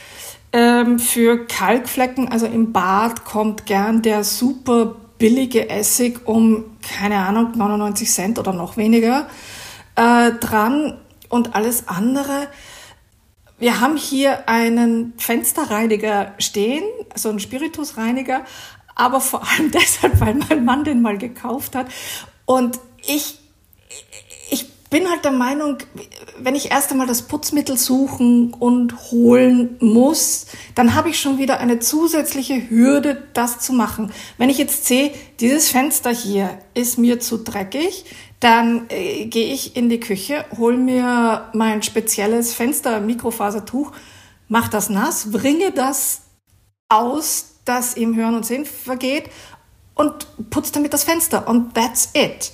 Ähm, 0.52 0.98
für 0.98 1.46
Kalkflecken, 1.46 2.28
also 2.28 2.48
im 2.48 2.72
Bad, 2.72 3.24
kommt 3.24 3.68
gern 3.68 4.02
der 4.02 4.24
super 4.24 4.96
billige 5.20 5.70
Essig 5.70 6.28
um, 6.28 6.64
keine 6.82 7.18
Ahnung, 7.18 7.52
99 7.56 8.10
Cent 8.10 8.40
oder 8.40 8.52
noch 8.52 8.78
weniger 8.78 9.28
äh, 10.00 10.32
dran 10.40 10.98
und 11.28 11.56
alles 11.56 11.88
andere. 11.90 12.48
Wir 13.58 13.82
haben 13.82 13.98
hier 13.98 14.48
einen 14.48 15.14
Fensterreiniger 15.18 16.34
stehen, 16.40 16.84
so 17.16 17.28
einen 17.28 17.42
Spiritusreiniger, 17.42 18.46
aber 18.96 19.20
vor 19.20 19.44
allem 19.46 19.72
deshalb, 19.74 20.22
weil 20.22 20.36
mein 20.36 20.64
Mann 20.64 20.86
den 20.86 21.02
mal 21.02 21.18
gekauft 21.18 21.76
hat. 21.76 21.88
Und 22.46 22.80
ich, 23.06 23.40
ich 24.50 24.72
bin 24.90 25.10
halt 25.10 25.26
der 25.26 25.32
Meinung, 25.32 25.78
wenn 26.40 26.56
ich 26.56 26.72
erst 26.72 26.92
einmal 26.92 27.06
das 27.06 27.24
Putzmittel 27.24 27.78
suchen 27.78 28.54
und 28.54 29.12
holen 29.12 29.76
muss, 29.82 30.48
dann 30.76 30.96
habe 30.96 31.10
ich 31.10 31.20
schon 31.20 31.38
wieder 31.38 31.60
eine 31.60 31.80
zusätzliche 31.80 32.70
Hürde, 32.70 33.28
das 33.34 33.60
zu 33.60 33.74
machen. 33.74 34.14
Wenn 34.38 34.50
ich 34.50 34.58
jetzt 34.58 34.86
sehe, 34.86 35.12
dieses 35.42 35.70
Fenster 35.70 36.12
hier 36.12 36.58
ist 36.74 36.98
mir 36.98 37.20
zu 37.20 37.38
dreckig, 37.38 38.06
dann 38.40 38.86
äh, 38.90 39.26
gehe 39.26 39.54
ich 39.54 39.76
in 39.76 39.90
die 39.90 40.00
Küche, 40.00 40.46
hol 40.58 40.78
mir 40.78 41.50
mein 41.54 41.84
spezielles 41.84 42.54
Fenster-Mikrofasertuch, 42.54 43.92
mach 44.48 44.70
das 44.70 44.90
nass, 44.90 45.32
bringe 45.32 45.72
das 45.72 46.22
aus, 46.88 47.56
das 47.66 47.96
im 47.96 48.16
Hören 48.16 48.36
und 48.36 48.46
Sehen 48.46 48.66
vergeht 48.66 49.30
und 49.94 50.50
putze 50.50 50.72
damit 50.72 50.94
das 50.94 51.04
Fenster. 51.04 51.48
Und 51.48 51.74
that's 51.76 52.10
it. 52.14 52.52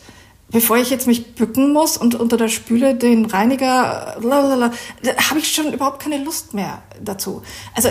Bevor 0.49 0.77
ich 0.77 0.89
jetzt 0.89 1.07
mich 1.07 1.35
bücken 1.35 1.73
muss 1.73 1.97
und 1.97 2.15
unter 2.15 2.37
der 2.37 2.49
Spüle 2.49 2.95
den 2.95 3.25
Reiniger, 3.25 4.15
habe 4.21 5.39
ich 5.39 5.51
schon 5.51 5.73
überhaupt 5.73 6.01
keine 6.01 6.23
Lust 6.23 6.53
mehr 6.53 6.83
dazu. 7.01 7.41
Also 7.73 7.89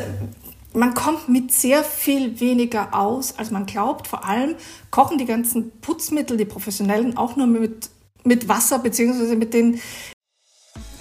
man 0.75 0.95
kommt 0.95 1.29
mit 1.29 1.53
sehr 1.53 1.85
viel 1.85 2.41
weniger 2.41 2.95
aus, 2.95 3.39
als 3.39 3.51
man 3.51 3.67
glaubt. 3.67 4.09
Vor 4.09 4.25
allem 4.25 4.57
kochen 4.91 5.19
die 5.19 5.25
ganzen 5.25 5.71
Putzmittel, 5.81 6.37
die 6.37 6.45
professionellen, 6.45 7.17
auch 7.17 7.37
nur 7.37 7.47
mit 7.47 7.91
mit 8.25 8.49
Wasser 8.49 8.79
beziehungsweise 8.79 9.37
mit 9.37 9.55
den 9.55 9.81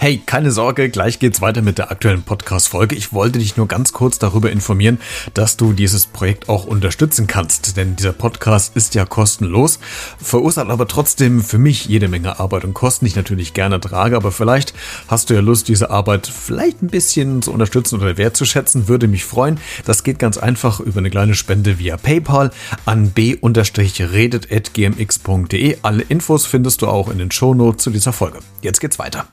Hey, 0.03 0.19
keine 0.25 0.51
Sorge, 0.51 0.89
gleich 0.89 1.19
geht's 1.19 1.39
weiter 1.39 1.61
mit 1.61 1.77
der 1.77 1.89
aktuellen 1.89 2.23
Podcast-Folge. 2.23 2.93
Ich 2.93 3.13
wollte 3.13 3.39
dich 3.39 3.55
nur 3.55 3.69
ganz 3.69 3.93
kurz 3.93 4.19
darüber 4.19 4.51
informieren, 4.51 4.99
dass 5.33 5.55
du 5.55 5.71
dieses 5.71 6.07
Projekt 6.07 6.49
auch 6.49 6.65
unterstützen 6.65 7.25
kannst, 7.25 7.77
denn 7.77 7.95
dieser 7.95 8.11
Podcast 8.11 8.75
ist 8.75 8.95
ja 8.95 9.05
kostenlos, 9.05 9.79
verursacht 10.21 10.69
aber 10.69 10.89
trotzdem 10.89 11.41
für 11.41 11.57
mich 11.57 11.85
jede 11.85 12.09
Menge 12.09 12.37
Arbeit 12.37 12.65
und 12.65 12.73
Kosten, 12.73 13.05
die 13.05 13.11
ich 13.11 13.15
natürlich 13.15 13.53
gerne 13.53 13.79
trage, 13.79 14.17
aber 14.17 14.33
vielleicht 14.33 14.73
hast 15.07 15.29
du 15.29 15.35
ja 15.35 15.39
Lust, 15.39 15.69
diese 15.69 15.89
Arbeit 15.89 16.27
vielleicht 16.27 16.83
ein 16.83 16.87
bisschen 16.87 17.41
zu 17.41 17.53
unterstützen 17.53 18.01
oder 18.01 18.17
wertzuschätzen, 18.17 18.89
würde 18.89 19.07
mich 19.07 19.23
freuen. 19.23 19.57
Das 19.85 20.03
geht 20.03 20.19
ganz 20.19 20.37
einfach 20.37 20.81
über 20.81 20.99
eine 20.99 21.11
kleine 21.11 21.33
Spende 21.33 21.79
via 21.79 21.95
PayPal 21.95 22.51
an 22.83 23.11
b-redet.gmx.de. 23.11 25.77
Alle 25.81 26.03
Infos 26.03 26.45
findest 26.45 26.81
du 26.81 26.89
auch 26.89 27.09
in 27.09 27.19
den 27.19 27.31
Shownotes 27.31 27.85
zu 27.85 27.89
dieser 27.89 28.11
Folge. 28.11 28.39
Jetzt 28.61 28.81
geht's 28.81 28.99
weiter 28.99 29.27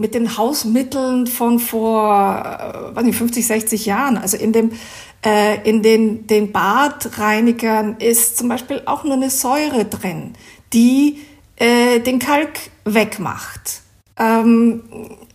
mit 0.00 0.14
den 0.14 0.36
Hausmitteln 0.36 1.26
von 1.26 1.58
vor 1.58 2.92
äh, 2.96 3.12
50, 3.12 3.46
60 3.46 3.86
Jahren. 3.86 4.16
Also 4.16 4.36
in 4.36 4.52
dem 4.52 4.72
äh, 5.24 5.68
in 5.68 5.82
den, 5.82 6.26
den 6.26 6.50
Badreinigern 6.50 7.96
ist 7.98 8.38
zum 8.38 8.48
Beispiel 8.48 8.82
auch 8.86 9.04
nur 9.04 9.14
eine 9.14 9.30
Säure 9.30 9.84
drin, 9.84 10.32
die 10.72 11.20
äh, 11.56 12.00
den 12.00 12.18
Kalk 12.18 12.58
wegmacht. 12.84 13.82
Ähm, 14.18 14.82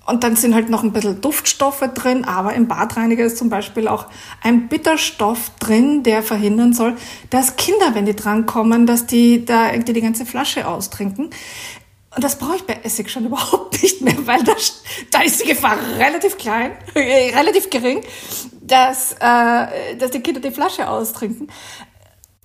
und 0.08 0.24
dann 0.24 0.36
sind 0.36 0.54
halt 0.54 0.70
noch 0.70 0.84
ein 0.84 0.92
bisschen 0.92 1.20
Duftstoffe 1.22 1.84
drin, 1.96 2.26
aber 2.26 2.54
im 2.54 2.68
Badreiniger 2.68 3.26
ist 3.26 3.38
zum 3.38 3.50
Beispiel 3.50 3.88
auch 3.88 4.06
ein 4.44 4.68
Bitterstoff 4.68 5.52
drin, 5.60 6.04
der 6.04 6.22
verhindern 6.22 6.74
soll, 6.74 6.96
dass 7.32 7.56
Kinder, 7.56 7.94
wenn 7.94 8.06
die 8.06 8.16
drankommen, 8.16 8.86
dass 8.86 9.08
die 9.08 9.46
da 9.46 9.72
irgendwie 9.72 9.94
die 9.94 10.02
ganze 10.02 10.26
Flasche 10.26 10.68
austrinken. 10.68 11.32
Und 12.16 12.24
das 12.24 12.38
brauche 12.38 12.56
ich 12.56 12.64
bei 12.64 12.80
Essig 12.84 13.10
schon 13.10 13.26
überhaupt 13.28 13.82
nicht 13.82 14.02
mehr, 14.02 14.16
weil 14.26 14.44
da, 14.44 14.54
da 15.12 15.22
ist 15.22 15.42
die 15.42 15.48
Gefahr 15.48 15.78
relativ 15.98 16.38
klein, 16.38 16.78
äh, 16.94 17.36
relativ 17.36 17.70
gering, 17.70 18.04
dass, 18.62 19.14
äh, 19.14 19.96
dass 19.98 20.12
die 20.12 20.22
Kinder 20.22 20.40
die 20.40 20.52
Flasche 20.52 20.88
austrinken. 20.88 21.52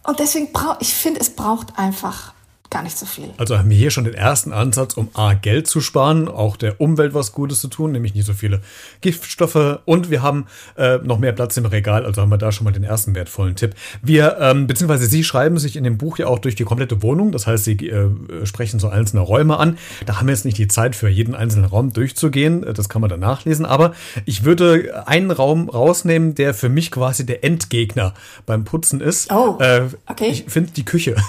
Und 0.02 0.18
deswegen 0.18 0.52
brauche 0.52 0.78
ich 0.80 0.94
finde, 0.94 1.20
es 1.20 1.30
braucht 1.30 1.78
einfach 1.78 2.34
gar 2.70 2.84
nicht 2.84 2.96
so 2.96 3.04
viel. 3.04 3.30
Also 3.36 3.58
haben 3.58 3.68
wir 3.68 3.76
hier 3.76 3.90
schon 3.90 4.04
den 4.04 4.14
ersten 4.14 4.52
Ansatz, 4.52 4.94
um 4.94 5.08
A, 5.14 5.34
Geld 5.34 5.66
zu 5.66 5.80
sparen, 5.80 6.28
auch 6.28 6.56
der 6.56 6.80
Umwelt 6.80 7.14
was 7.14 7.32
Gutes 7.32 7.60
zu 7.60 7.68
tun, 7.68 7.90
nämlich 7.90 8.14
nicht 8.14 8.26
so 8.26 8.32
viele 8.32 8.60
Giftstoffe 9.00 9.80
und 9.84 10.10
wir 10.10 10.22
haben 10.22 10.46
äh, 10.76 10.98
noch 10.98 11.18
mehr 11.18 11.32
Platz 11.32 11.56
im 11.56 11.66
Regal, 11.66 12.06
also 12.06 12.22
haben 12.22 12.30
wir 12.30 12.38
da 12.38 12.52
schon 12.52 12.64
mal 12.64 12.72
den 12.72 12.84
ersten 12.84 13.14
wertvollen 13.16 13.56
Tipp. 13.56 13.74
Wir, 14.02 14.38
ähm, 14.40 14.68
beziehungsweise 14.68 15.06
Sie 15.06 15.24
schreiben 15.24 15.58
sich 15.58 15.74
in 15.74 15.82
dem 15.82 15.98
Buch 15.98 16.18
ja 16.18 16.28
auch 16.28 16.38
durch 16.38 16.54
die 16.54 16.64
komplette 16.64 17.02
Wohnung, 17.02 17.32
das 17.32 17.48
heißt, 17.48 17.64
Sie 17.64 17.88
äh, 17.88 18.08
sprechen 18.44 18.78
so 18.78 18.88
einzelne 18.88 19.22
Räume 19.22 19.58
an. 19.58 19.76
Da 20.06 20.18
haben 20.18 20.28
wir 20.28 20.34
jetzt 20.34 20.44
nicht 20.44 20.58
die 20.58 20.68
Zeit 20.68 20.94
für 20.94 21.08
jeden 21.08 21.34
einzelnen 21.34 21.64
Raum 21.64 21.92
durchzugehen, 21.92 22.64
das 22.72 22.88
kann 22.88 23.00
man 23.00 23.10
dann 23.10 23.20
nachlesen, 23.20 23.66
aber 23.66 23.94
ich 24.26 24.44
würde 24.44 25.08
einen 25.08 25.32
Raum 25.32 25.68
rausnehmen, 25.68 26.36
der 26.36 26.54
für 26.54 26.68
mich 26.68 26.92
quasi 26.92 27.26
der 27.26 27.42
Endgegner 27.42 28.14
beim 28.46 28.64
Putzen 28.64 29.00
ist. 29.00 29.32
Oh, 29.32 29.58
äh, 29.58 29.88
okay. 30.06 30.28
Ich 30.30 30.44
finde 30.46 30.70
die 30.70 30.84
Küche. 30.84 31.16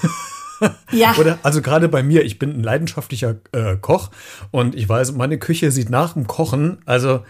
Ja. 0.91 1.15
Oder 1.19 1.39
also 1.43 1.61
gerade 1.61 1.89
bei 1.89 2.03
mir, 2.03 2.23
ich 2.23 2.39
bin 2.39 2.51
ein 2.51 2.63
leidenschaftlicher 2.63 3.35
äh, 3.51 3.77
Koch 3.77 4.11
und 4.51 4.75
ich 4.75 4.87
weiß, 4.87 5.13
meine 5.13 5.37
Küche 5.37 5.71
sieht 5.71 5.89
nach 5.89 6.13
dem 6.13 6.27
Kochen, 6.27 6.79
also 6.85 7.23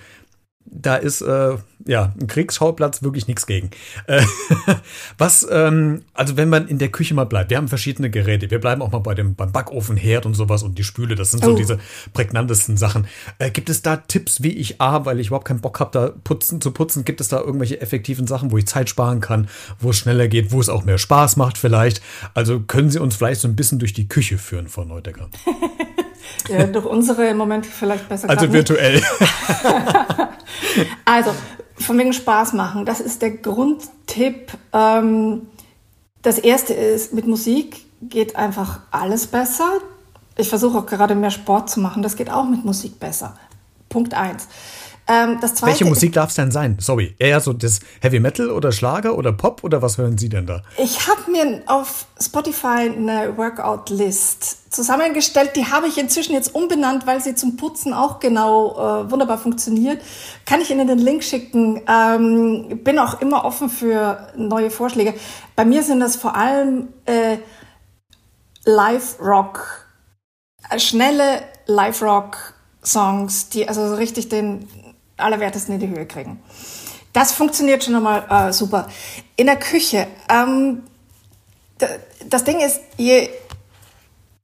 da 0.71 0.95
ist 0.95 1.21
äh, 1.21 1.57
ja 1.85 2.13
ein 2.19 2.27
Kriegsschauplatz 2.27 3.03
wirklich 3.03 3.27
nichts 3.27 3.45
gegen. 3.45 3.71
Äh, 4.07 4.23
was, 5.17 5.45
ähm, 5.51 6.03
also 6.13 6.37
wenn 6.37 6.49
man 6.49 6.67
in 6.67 6.77
der 6.77 6.89
Küche 6.89 7.13
mal 7.13 7.25
bleibt, 7.25 7.49
wir 7.49 7.57
haben 7.57 7.67
verschiedene 7.67 8.09
Geräte, 8.09 8.49
wir 8.49 8.59
bleiben 8.59 8.81
auch 8.81 8.91
mal 8.91 8.99
bei 8.99 9.13
dem 9.13 9.35
beim 9.35 9.51
Backofenherd 9.51 10.25
und 10.25 10.33
sowas 10.33 10.63
und 10.63 10.77
die 10.77 10.83
Spüle, 10.83 11.15
das 11.15 11.31
sind 11.31 11.43
so 11.43 11.51
oh. 11.51 11.55
diese 11.55 11.79
prägnantesten 12.13 12.77
Sachen. 12.77 13.07
Äh, 13.37 13.51
gibt 13.51 13.69
es 13.69 13.81
da 13.81 13.97
Tipps, 13.97 14.43
wie 14.43 14.53
ich 14.53 14.79
A, 14.79 15.05
weil 15.05 15.19
ich 15.19 15.27
überhaupt 15.27 15.47
keinen 15.47 15.59
Bock 15.59 15.79
habe, 15.81 15.91
da 15.91 16.13
putzen 16.23 16.61
zu 16.61 16.71
putzen, 16.71 17.03
gibt 17.03 17.19
es 17.19 17.27
da 17.27 17.41
irgendwelche 17.41 17.81
effektiven 17.81 18.25
Sachen, 18.25 18.51
wo 18.51 18.57
ich 18.57 18.65
Zeit 18.65 18.89
sparen 18.89 19.19
kann, 19.19 19.49
wo 19.79 19.89
es 19.89 19.97
schneller 19.97 20.29
geht, 20.29 20.53
wo 20.53 20.61
es 20.61 20.69
auch 20.69 20.85
mehr 20.85 20.97
Spaß 20.97 21.35
macht 21.35 21.57
vielleicht? 21.57 22.01
Also 22.33 22.61
können 22.61 22.89
Sie 22.89 22.99
uns 22.99 23.17
vielleicht 23.17 23.41
so 23.41 23.47
ein 23.47 23.57
bisschen 23.57 23.79
durch 23.79 23.93
die 23.93 24.07
Küche 24.07 24.37
führen, 24.37 24.69
Frau 24.69 24.85
Neudecker? 24.85 25.29
ja, 26.49 26.65
durch 26.65 26.85
unsere 26.85 27.27
im 27.27 27.37
Moment 27.37 27.65
vielleicht 27.65 28.07
besser. 28.07 28.29
Also 28.29 28.53
virtuell. 28.53 29.01
also, 31.05 31.31
von 31.75 31.97
wegen 31.97 32.13
Spaß 32.13 32.53
machen, 32.53 32.85
das 32.85 32.99
ist 32.99 33.21
der 33.21 33.31
Grundtipp. 33.31 34.51
Ähm, 34.73 35.47
das 36.21 36.37
erste 36.37 36.73
ist, 36.73 37.13
mit 37.13 37.27
Musik 37.27 37.85
geht 38.01 38.35
einfach 38.35 38.81
alles 38.91 39.27
besser. 39.27 39.79
Ich 40.37 40.49
versuche 40.49 40.79
auch 40.79 40.85
gerade 40.85 41.15
mehr 41.15 41.31
Sport 41.31 41.69
zu 41.69 41.79
machen, 41.79 42.03
das 42.03 42.15
geht 42.15 42.29
auch 42.29 42.45
mit 42.45 42.63
Musik 42.63 42.99
besser. 42.99 43.35
Punkt 43.89 44.13
eins. 44.13 44.47
Ähm, 45.11 45.39
Welche 45.63 45.83
Musik 45.83 46.13
darf 46.13 46.29
es 46.29 46.35
denn 46.35 46.51
sein? 46.51 46.77
Sorry. 46.79 47.15
Eher 47.19 47.41
so 47.41 47.51
das 47.51 47.81
Heavy 47.99 48.21
Metal 48.21 48.49
oder 48.49 48.71
Schlager 48.71 49.17
oder 49.17 49.33
Pop 49.33 49.61
oder 49.63 49.81
was 49.81 49.97
hören 49.97 50.17
Sie 50.17 50.29
denn 50.29 50.45
da? 50.45 50.61
Ich 50.77 51.05
habe 51.05 51.29
mir 51.29 51.63
auf 51.65 52.05
Spotify 52.17 52.89
eine 52.95 53.35
Workout-List 53.35 54.71
zusammengestellt. 54.73 55.57
Die 55.57 55.65
habe 55.65 55.87
ich 55.87 55.97
inzwischen 55.97 56.31
jetzt 56.31 56.55
umbenannt, 56.55 57.07
weil 57.07 57.21
sie 57.21 57.35
zum 57.35 57.57
Putzen 57.57 57.93
auch 57.93 58.21
genau 58.21 58.71
äh, 59.01 59.11
wunderbar 59.11 59.37
funktioniert. 59.37 60.01
Kann 60.45 60.61
ich 60.61 60.71
Ihnen 60.71 60.87
den 60.87 60.99
Link 60.99 61.25
schicken? 61.25 61.81
Ähm, 61.89 62.79
bin 62.81 62.97
auch 62.97 63.19
immer 63.19 63.43
offen 63.43 63.69
für 63.69 64.29
neue 64.37 64.69
Vorschläge. 64.69 65.13
Bei 65.57 65.65
mir 65.65 65.83
sind 65.83 65.99
das 65.99 66.15
vor 66.15 66.37
allem 66.37 66.87
äh, 67.05 67.37
Live-Rock, 68.63 69.87
äh, 70.69 70.79
schnelle 70.79 71.41
Live-Rock-Songs, 71.65 73.49
die 73.49 73.67
also 73.67 73.89
so 73.89 73.95
richtig 73.95 74.29
den 74.29 74.69
Allerwertesten 75.21 75.75
in 75.75 75.79
die 75.79 75.87
Höhe 75.87 76.05
kriegen. 76.05 76.41
Das 77.13 77.31
funktioniert 77.31 77.83
schon 77.83 77.95
einmal 77.95 78.25
äh, 78.29 78.53
super. 78.53 78.87
In 79.35 79.47
der 79.47 79.57
Küche, 79.57 80.07
ähm, 80.29 80.83
das 82.29 82.43
Ding 82.43 82.59
ist, 82.59 82.79
je 82.97 83.29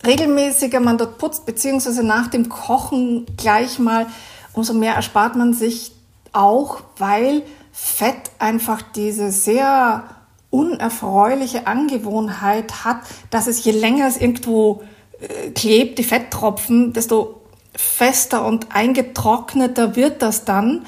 regelmäßiger 0.05 0.79
man 0.79 0.98
dort 0.98 1.17
putzt, 1.17 1.46
beziehungsweise 1.46 2.03
nach 2.03 2.27
dem 2.27 2.50
Kochen 2.50 3.25
gleich 3.38 3.79
mal, 3.79 4.07
umso 4.53 4.74
mehr 4.74 4.96
erspart 4.96 5.36
man 5.36 5.53
sich 5.53 5.91
auch, 6.34 6.81
weil 6.98 7.43
Fett 7.72 8.31
einfach 8.39 8.81
diese 8.81 9.31
sehr 9.31 10.03
unerfreuliche 10.50 11.67
Angewohnheit 11.67 12.86
hat, 12.86 13.01
dass 13.29 13.48
es 13.48 13.63
je 13.63 13.72
länger 13.72 14.07
es 14.07 14.17
irgendwo 14.17 14.84
äh, 15.19 15.51
klebt, 15.51 16.00
die 16.00 16.03
Fetttropfen, 16.03 16.93
desto 16.93 17.41
fester 17.77 18.46
und 18.46 18.75
eingetrockneter 18.75 19.96
wird 19.96 20.22
das 20.22 20.43
dann. 20.43 20.86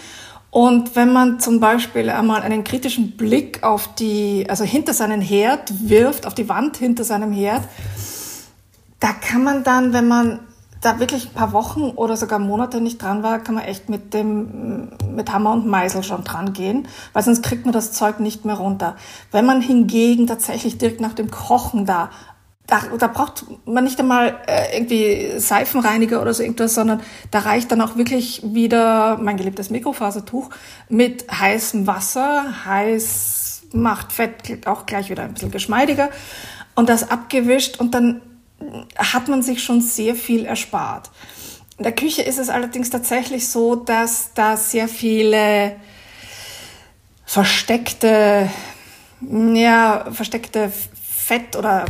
Und 0.52 0.96
wenn 0.96 1.14
man 1.14 1.40
zum 1.40 1.60
Beispiel 1.60 2.10
einmal 2.10 2.42
einen 2.42 2.64
kritischen 2.64 3.16
Blick 3.16 3.64
auf 3.64 3.94
die, 3.96 4.48
also 4.50 4.64
hinter 4.64 4.94
seinen 4.94 5.22
Herd 5.22 5.72
wirft, 5.88 6.26
auf 6.26 6.34
die 6.34 6.50
Wand 6.50 6.78
hinter 6.78 7.04
seinem 7.04 7.32
Herd, 7.32 7.62
da 9.00 9.14
kann 9.14 9.44
man 9.44 9.64
dann, 9.64 9.94
wenn 9.94 10.08
man 10.08 10.40
da 10.82 11.00
wirklich 11.00 11.28
ein 11.28 11.34
paar 11.34 11.54
Wochen 11.54 11.90
oder 11.90 12.16
sogar 12.16 12.40
Monate 12.40 12.82
nicht 12.82 13.02
dran 13.02 13.22
war, 13.22 13.40
kann 13.40 13.56
man 13.56 13.66
echt 13.66 13.90
mit 13.90 14.14
dem, 14.14 14.90
mit 15.14 15.32
Hammer 15.32 15.52
und 15.52 15.68
Meißel 15.68 16.04
schon 16.04 16.24
dran 16.24 16.54
gehen, 16.54 16.88
weil 17.14 17.22
sonst 17.22 17.44
kriegt 17.44 17.66
man 17.66 17.74
das 17.74 17.92
Zeug 17.92 18.20
nicht 18.20 18.46
mehr 18.46 18.56
runter. 18.56 18.96
Wenn 19.32 19.46
man 19.46 19.62
hingegen 19.62 20.26
tatsächlich 20.26 20.78
direkt 20.78 21.02
nach 21.02 21.14
dem 21.14 21.30
Kochen 21.30 21.86
da 21.86 22.10
da, 22.70 22.84
da 22.98 23.08
braucht 23.08 23.46
man 23.66 23.84
nicht 23.84 24.00
einmal 24.00 24.40
äh, 24.48 24.78
irgendwie 24.78 25.40
Seifenreiniger 25.40 26.22
oder 26.22 26.34
so 26.34 26.44
irgendwas, 26.44 26.76
sondern 26.76 27.02
da 27.32 27.40
reicht 27.40 27.72
dann 27.72 27.82
auch 27.82 27.96
wirklich 27.96 28.42
wieder 28.44 29.18
mein 29.18 29.38
geliebtes 29.38 29.70
Mikrofasertuch 29.70 30.50
mit 30.88 31.26
heißem 31.32 31.88
Wasser. 31.88 32.66
Heiß 32.66 33.64
macht 33.74 34.12
Fett 34.12 34.68
auch 34.68 34.86
gleich 34.86 35.10
wieder 35.10 35.24
ein 35.24 35.34
bisschen 35.34 35.52
geschmeidiger 35.52 36.10
und 36.76 36.90
das 36.90 37.10
abgewischt 37.10 37.80
und 37.80 37.94
dann 37.94 38.22
hat 38.98 39.28
man 39.28 39.42
sich 39.42 39.64
schon 39.64 39.82
sehr 39.82 40.16
viel 40.16 40.46
erspart. 40.46 41.10
In 41.78 41.84
der 41.84 41.96
Küche 41.96 42.22
ist 42.22 42.40
es 42.40 42.50
allerdings 42.50 42.90
tatsächlich 42.90 43.48
so, 43.48 43.76
dass 43.76 44.34
da 44.34 44.58
sehr 44.58 44.88
viele 44.88 45.76
versteckte, 47.26 48.50
ja, 49.22 50.06
versteckte 50.12 50.72
Fett 51.30 51.56
oder 51.56 51.86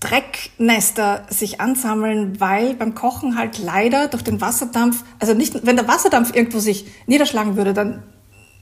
Drecknester 0.00 1.26
sich 1.28 1.60
ansammeln, 1.60 2.40
weil 2.40 2.74
beim 2.74 2.94
Kochen 2.94 3.36
halt 3.38 3.58
leider 3.58 4.08
durch 4.08 4.24
den 4.24 4.40
Wasserdampf, 4.40 5.04
also 5.18 5.34
nicht, 5.34 5.66
wenn 5.66 5.76
der 5.76 5.86
Wasserdampf 5.86 6.34
irgendwo 6.34 6.58
sich 6.58 6.86
niederschlagen 7.06 7.56
würde, 7.56 7.74
dann 7.74 8.02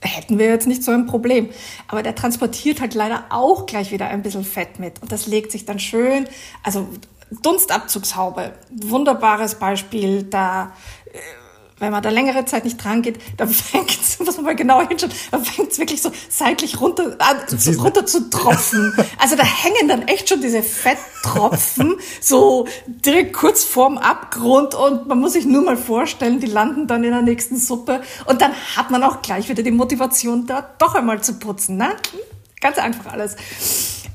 hätten 0.01 0.37
wir 0.37 0.47
jetzt 0.47 0.67
nicht 0.67 0.83
so 0.83 0.91
ein 0.91 1.07
Problem. 1.07 1.49
Aber 1.87 2.03
der 2.03 2.15
transportiert 2.15 2.81
halt 2.81 2.93
leider 2.93 3.25
auch 3.29 3.65
gleich 3.65 3.91
wieder 3.91 4.07
ein 4.07 4.21
bisschen 4.21 4.43
Fett 4.43 4.79
mit. 4.79 5.01
Und 5.01 5.11
das 5.11 5.27
legt 5.27 5.51
sich 5.51 5.65
dann 5.65 5.79
schön, 5.79 6.27
also 6.63 6.87
Dunstabzugshaube, 7.43 8.53
wunderbares 8.71 9.55
Beispiel, 9.55 10.23
da 10.23 10.71
wenn 11.79 11.91
man 11.91 12.03
da 12.03 12.09
längere 12.09 12.45
Zeit 12.45 12.65
nicht 12.65 12.83
dran 12.83 13.01
geht, 13.01 13.19
dann 13.37 13.49
fängt 13.49 13.91
es, 13.91 14.19
muss 14.19 14.35
man 14.35 14.45
mal 14.45 14.55
genau 14.55 14.87
hinschauen, 14.87 15.11
dann 15.31 15.43
fängt 15.43 15.71
es 15.71 15.79
wirklich 15.79 16.01
so 16.01 16.11
seitlich 16.29 16.79
runter, 16.79 17.17
äh, 17.19 17.55
zu 17.55 17.71
runter 17.79 18.05
zu 18.05 18.29
tropfen. 18.29 18.93
Also 19.17 19.35
da 19.35 19.43
hängen 19.43 19.87
dann 19.87 20.07
echt 20.07 20.29
schon 20.29 20.41
diese 20.41 20.63
Fetttropfen 20.63 21.95
so 22.21 22.67
direkt 22.87 23.33
kurz 23.33 23.63
vorm 23.63 23.97
Abgrund 23.97 24.75
und 24.75 25.07
man 25.07 25.19
muss 25.19 25.33
sich 25.33 25.45
nur 25.45 25.63
mal 25.63 25.77
vorstellen, 25.77 26.39
die 26.39 26.47
landen 26.47 26.87
dann 26.87 27.03
in 27.03 27.11
der 27.11 27.21
nächsten 27.21 27.57
Suppe 27.57 28.01
und 28.25 28.41
dann 28.41 28.53
hat 28.75 28.91
man 28.91 29.03
auch 29.03 29.21
gleich 29.21 29.49
wieder 29.49 29.63
die 29.63 29.71
Motivation, 29.71 30.45
da 30.45 30.69
doch 30.77 30.95
einmal 30.95 31.21
zu 31.21 31.33
putzen. 31.33 31.77
Ne? 31.77 31.95
Ganz 32.61 32.77
einfach 32.77 33.11
alles. 33.11 33.35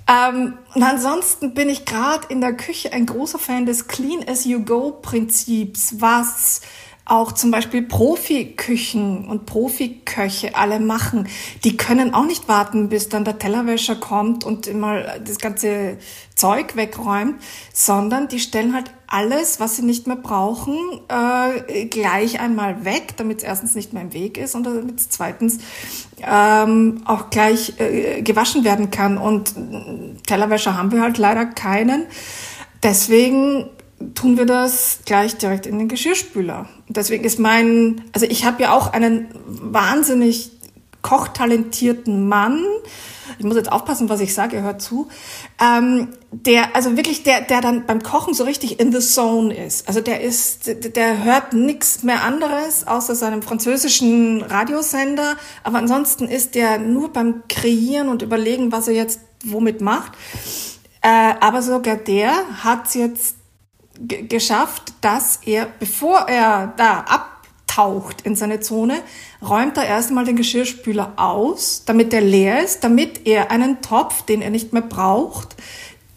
Ähm, 0.07 0.59
und 0.75 0.83
ansonsten 0.83 1.55
bin 1.55 1.69
ich 1.69 1.85
gerade 1.85 2.27
in 2.29 2.41
der 2.41 2.55
Küche 2.55 2.93
ein 2.93 3.07
großer 3.07 3.39
Fan 3.39 3.65
des 3.65 3.89
Clean 3.89 4.27
as 4.29 4.45
you 4.45 4.63
go 4.63 4.91
Prinzips, 4.91 6.01
was 6.01 6.61
auch 7.07 7.33
zum 7.33 7.51
Beispiel 7.51 7.83
Profiküchen 7.83 9.29
und 9.29 9.45
Profiköche 9.45 10.55
alle 10.55 10.81
machen, 10.81 11.29
die 11.63 11.77
können 11.77 12.15
auch 12.15 12.25
nicht 12.25 12.49
warten, 12.49 12.89
bis 12.89 13.11
dann 13.11 13.25
der 13.25 13.39
Tellerwäscher 13.39 13.97
kommt 13.97 14.45
und 14.45 14.67
immer 14.67 15.19
das 15.19 15.39
ganze 15.39 15.99
Zeug 16.35 16.77
wegräumt, 16.77 17.43
sondern 17.75 18.29
die 18.29 18.41
stellen 18.41 18.75
halt 18.75 18.91
alles, 19.07 19.61
was 19.61 19.77
sie 19.77 19.83
nicht 19.83 20.07
mehr 20.07 20.17
brauchen, 20.17 20.77
äh, 21.09 21.85
gleich 21.85 22.41
einmal 22.41 22.87
weg, 22.87 23.17
damit 23.19 23.39
es 23.39 23.45
erstens 23.45 23.75
nicht 23.75 23.93
mehr 23.93 24.03
im 24.03 24.15
Weg 24.15 24.39
ist 24.39 24.55
und 24.55 24.65
damit 24.65 24.99
es 24.99 25.11
zweitens 25.11 25.59
ähm, 26.27 27.03
auch 27.05 27.29
gleich 27.29 27.79
äh, 27.79 28.23
gewaschen 28.23 28.65
werden 28.65 28.91
kann. 28.91 29.19
Und 29.19 29.55
Tellerwäscher 30.27 30.77
haben 30.77 30.91
wir 30.91 31.03
halt 31.03 31.19
leider 31.19 31.45
keinen. 31.45 32.07
Deswegen 32.83 33.69
tun 34.15 34.37
wir 34.37 34.47
das 34.47 35.01
gleich 35.05 35.37
direkt 35.37 35.67
in 35.67 35.79
den 35.79 35.89
Geschirrspüler. 35.89 36.69
Deswegen 36.89 37.25
ist 37.25 37.39
mein, 37.39 38.03
also 38.13 38.27
ich 38.27 38.45
habe 38.45 38.63
ja 38.63 38.73
auch 38.73 38.93
einen 38.93 39.29
wahnsinnig 39.47 40.53
kochtalentierten 41.03 42.29
Mann. 42.29 42.65
Ich 43.39 43.45
muss 43.45 43.57
jetzt 43.57 43.71
aufpassen, 43.71 44.09
was 44.09 44.21
ich 44.21 44.35
sage, 44.35 44.57
er 44.57 44.63
hört 44.63 44.83
zu. 44.83 45.09
Ähm, 45.61 46.09
der, 46.31 46.75
also 46.75 46.97
wirklich, 46.97 47.23
der, 47.23 47.43
der 47.43 47.61
dann 47.61 47.87
beim 47.87 48.03
Kochen 48.03 48.35
so 48.35 48.45
richtig 48.45 48.81
in 48.81 48.93
the 48.93 49.01
zone 49.01 49.55
ist. 49.55 49.87
Also 49.87 50.01
der 50.01 50.23
ist, 50.23 50.71
der 50.97 51.25
hört 51.25 51.53
nichts 51.53 52.03
mehr 52.03 52.23
anderes 52.25 52.87
außer 52.87 53.15
seinem 53.15 53.43
französischen 53.43 54.43
Radiosender. 54.43 55.37
Aber 55.63 55.79
ansonsten 55.79 56.27
ist 56.27 56.55
der 56.55 56.79
nur 56.79 57.13
beim 57.13 57.43
Kreieren 57.49 58.09
und 58.09 58.23
Überlegen, 58.23 58.73
was 58.73 58.89
er 58.89 58.95
jetzt 58.95 59.21
womit 59.45 59.81
macht. 59.81 60.13
Äh, 61.03 61.35
aber 61.41 61.61
sogar 61.61 61.97
der 61.97 62.33
hat 62.63 62.95
jetzt 62.95 63.37
geschafft, 63.99 64.93
dass 65.01 65.41
er, 65.45 65.67
bevor 65.79 66.29
er 66.29 66.73
da 66.77 67.01
abtaucht 67.01 68.23
in 68.23 68.37
seine 68.37 68.61
Zone, 68.61 69.01
räumt 69.43 69.77
er 69.77 69.87
erstmal 69.87 70.25
den 70.25 70.37
Geschirrspüler 70.37 71.15
aus, 71.17 71.85
damit 71.87 72.13
er 72.13 72.21
leer 72.21 72.63
ist, 72.63 72.85
damit 72.85 73.27
er 73.27 73.51
einen 73.51 73.83
Topf, 73.83 74.23
den 74.23 74.43
er 74.43 74.51
nicht 74.51 74.73
mehr 74.73 74.83
braucht, 74.83 75.57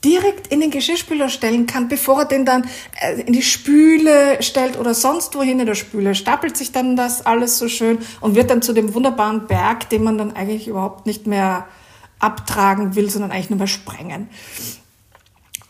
direkt 0.03 0.48
in 0.48 0.60
den 0.60 0.72
Geschirrspüler 0.72 1.29
stellen 1.29 1.65
kann, 1.65 1.88
bevor 1.88 2.19
er 2.19 2.25
den 2.25 2.46
dann 2.46 2.69
äh, 3.01 3.22
in 3.22 3.34
die 3.34 3.41
Spüle 3.41 4.41
stellt 4.41 4.79
oder 4.79 4.93
sonst 4.93 5.36
wohin 5.36 5.60
in 5.60 5.65
der 5.65 5.75
Spüle. 5.75 6.15
Stapelt 6.15 6.55
sich 6.55 6.72
dann 6.72 6.96
das 6.96 7.25
alles 7.25 7.57
so 7.57 7.67
schön 7.67 8.00
und 8.22 8.36
wird 8.36 8.50
dann 8.50 8.62
zu 8.62 8.74
dem 8.74 8.93
wunderbaren 8.93 9.48
Berg, 9.48 9.89
den 9.89 10.03
man 10.03 10.17
dann 10.17 10.36
eigentlich 10.36 10.67
überhaupt 10.67 11.05
nicht 11.05 11.27
mehr 11.27 11.67
abtragen 12.19 12.96
will, 12.96 13.10
sondern 13.10 13.31
eigentlich 13.31 13.50
nur 13.50 13.60
mehr 13.60 13.67
sprengen. 13.67 14.29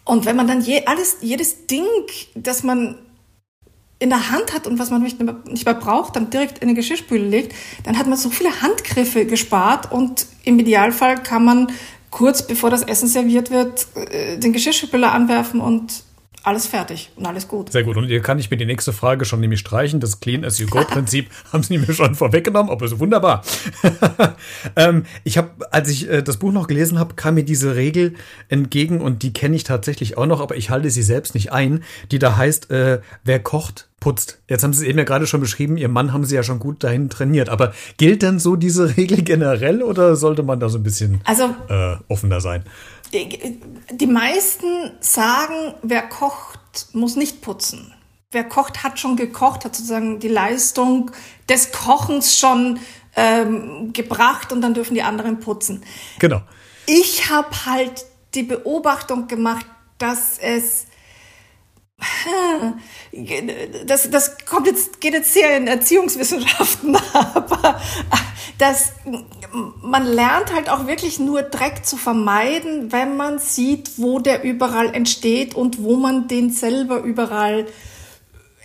Und 0.07 0.25
wenn 0.25 0.35
man 0.35 0.47
dann 0.47 0.61
je, 0.61 0.85
alles, 0.85 1.17
jedes 1.21 1.67
Ding, 1.67 1.85
das 2.33 2.63
man 2.63 2.97
in 3.99 4.09
der 4.09 4.31
Hand 4.31 4.53
hat 4.53 4.67
und 4.67 4.79
was 4.79 4.89
man 4.89 5.01
nicht 5.01 5.19
mehr, 5.21 5.35
nicht 5.47 5.65
mehr 5.65 5.73
braucht, 5.73 6.15
dann 6.15 6.29
direkt 6.29 6.59
in 6.59 6.69
den 6.69 6.75
Geschirrspüler 6.75 7.25
legt, 7.25 7.53
dann 7.83 7.97
hat 7.97 8.07
man 8.07 8.17
so 8.17 8.29
viele 8.29 8.61
Handgriffe 8.61 9.25
gespart 9.25 9.91
und 9.91 10.27
im 10.43 10.59
Idealfall 10.59 11.21
kann 11.21 11.43
man 11.43 11.67
kurz 12.09 12.45
bevor 12.45 12.69
das 12.69 12.83
Essen 12.83 13.07
serviert 13.07 13.51
wird, 13.51 13.87
äh, 13.95 14.37
den 14.37 14.53
Geschirrspüler 14.53 15.11
anwerfen 15.11 15.59
und 15.59 16.03
alles 16.47 16.65
fertig 16.65 17.11
und 17.17 17.25
alles 17.25 17.49
gut. 17.49 17.73
Sehr 17.73 17.83
gut. 17.83 17.97
Und 17.97 18.07
hier 18.07 18.21
kann 18.21 18.39
ich 18.39 18.49
mir 18.49 18.55
die 18.55 18.65
nächste 18.65 18.93
Frage 18.93 19.25
schon 19.25 19.41
nämlich 19.41 19.59
streichen. 19.59 19.99
Das 19.99 20.21
Clean 20.21 20.45
as 20.45 20.59
you 20.59 20.67
go 20.67 20.79
Prinzip 20.85 21.29
haben 21.51 21.61
Sie 21.61 21.77
mir 21.77 21.93
schon 21.93 22.15
vorweggenommen, 22.15 22.71
aber 22.71 22.87
so 22.87 22.99
wunderbar. 23.01 23.43
ähm, 24.77 25.03
ich 25.25 25.37
habe, 25.37 25.49
als 25.71 25.89
ich 25.89 26.09
äh, 26.09 26.23
das 26.23 26.37
Buch 26.37 26.53
noch 26.53 26.67
gelesen 26.67 26.99
habe, 26.99 27.15
kam 27.15 27.35
mir 27.35 27.43
diese 27.43 27.75
Regel 27.75 28.13
entgegen 28.47 29.01
und 29.01 29.23
die 29.23 29.33
kenne 29.33 29.57
ich 29.57 29.65
tatsächlich 29.65 30.17
auch 30.17 30.25
noch, 30.25 30.39
aber 30.39 30.55
ich 30.55 30.69
halte 30.69 30.89
sie 30.89 31.03
selbst 31.03 31.35
nicht 31.35 31.51
ein, 31.51 31.83
die 32.11 32.19
da 32.19 32.37
heißt, 32.37 32.71
äh, 32.71 33.01
wer 33.25 33.39
kocht, 33.39 33.89
putzt. 33.99 34.39
Jetzt 34.47 34.63
haben 34.63 34.73
Sie 34.73 34.83
es 34.83 34.89
eben 34.89 34.99
ja 34.99 35.05
gerade 35.05 35.25
schon 35.25 35.41
beschrieben, 35.41 35.75
Ihr 35.75 35.89
Mann 35.89 36.13
haben 36.13 36.23
Sie 36.23 36.35
ja 36.35 36.43
schon 36.43 36.59
gut 36.59 36.83
dahin 36.83 37.09
trainiert. 37.09 37.49
Aber 37.49 37.73
gilt 37.97 38.21
denn 38.21 38.39
so 38.39 38.55
diese 38.55 38.95
Regel 38.95 39.23
generell 39.23 39.81
oder 39.81 40.15
sollte 40.15 40.43
man 40.43 40.59
da 40.59 40.69
so 40.69 40.77
ein 40.77 40.83
bisschen 40.83 41.19
also, 41.25 41.55
äh, 41.67 41.95
offener 42.07 42.39
sein? 42.39 42.63
Die 43.11 44.07
meisten 44.07 44.91
sagen, 44.99 45.75
wer 45.81 46.03
kocht, 46.03 46.59
muss 46.93 47.15
nicht 47.15 47.41
putzen. 47.41 47.93
Wer 48.31 48.43
kocht, 48.43 48.83
hat 48.83 48.99
schon 48.99 49.15
gekocht, 49.15 49.63
hat 49.65 49.75
sozusagen 49.75 50.19
die 50.19 50.27
Leistung 50.27 51.11
des 51.47 51.71
Kochens 51.71 52.37
schon 52.37 52.79
ähm, 53.15 53.93
gebracht 53.93 54.51
und 54.51 54.61
dann 54.61 54.73
dürfen 54.73 54.93
die 54.93 55.01
anderen 55.01 55.39
putzen. 55.39 55.83
Genau. 56.19 56.41
Ich 56.85 57.29
habe 57.29 57.65
halt 57.65 58.05
die 58.35 58.43
Beobachtung 58.43 59.27
gemacht, 59.27 59.65
dass 59.97 60.37
es 60.39 60.87
das, 63.85 64.09
das 64.09 64.37
kommt 64.45 64.67
jetzt, 64.67 64.99
geht 65.01 65.13
jetzt 65.13 65.33
sehr 65.33 65.57
in 65.57 65.67
Erziehungswissenschaften, 65.67 66.95
aber 67.13 67.79
dass 68.57 68.93
man 69.81 70.05
lernt 70.05 70.53
halt 70.53 70.69
auch 70.69 70.87
wirklich 70.87 71.19
nur 71.19 71.43
Dreck 71.43 71.85
zu 71.85 71.97
vermeiden, 71.97 72.91
wenn 72.91 73.15
man 73.17 73.39
sieht, 73.39 73.97
wo 73.97 74.19
der 74.19 74.43
überall 74.43 74.93
entsteht 74.93 75.55
und 75.55 75.83
wo 75.83 75.95
man 75.95 76.27
den 76.27 76.51
selber 76.51 76.99
überall 76.99 77.67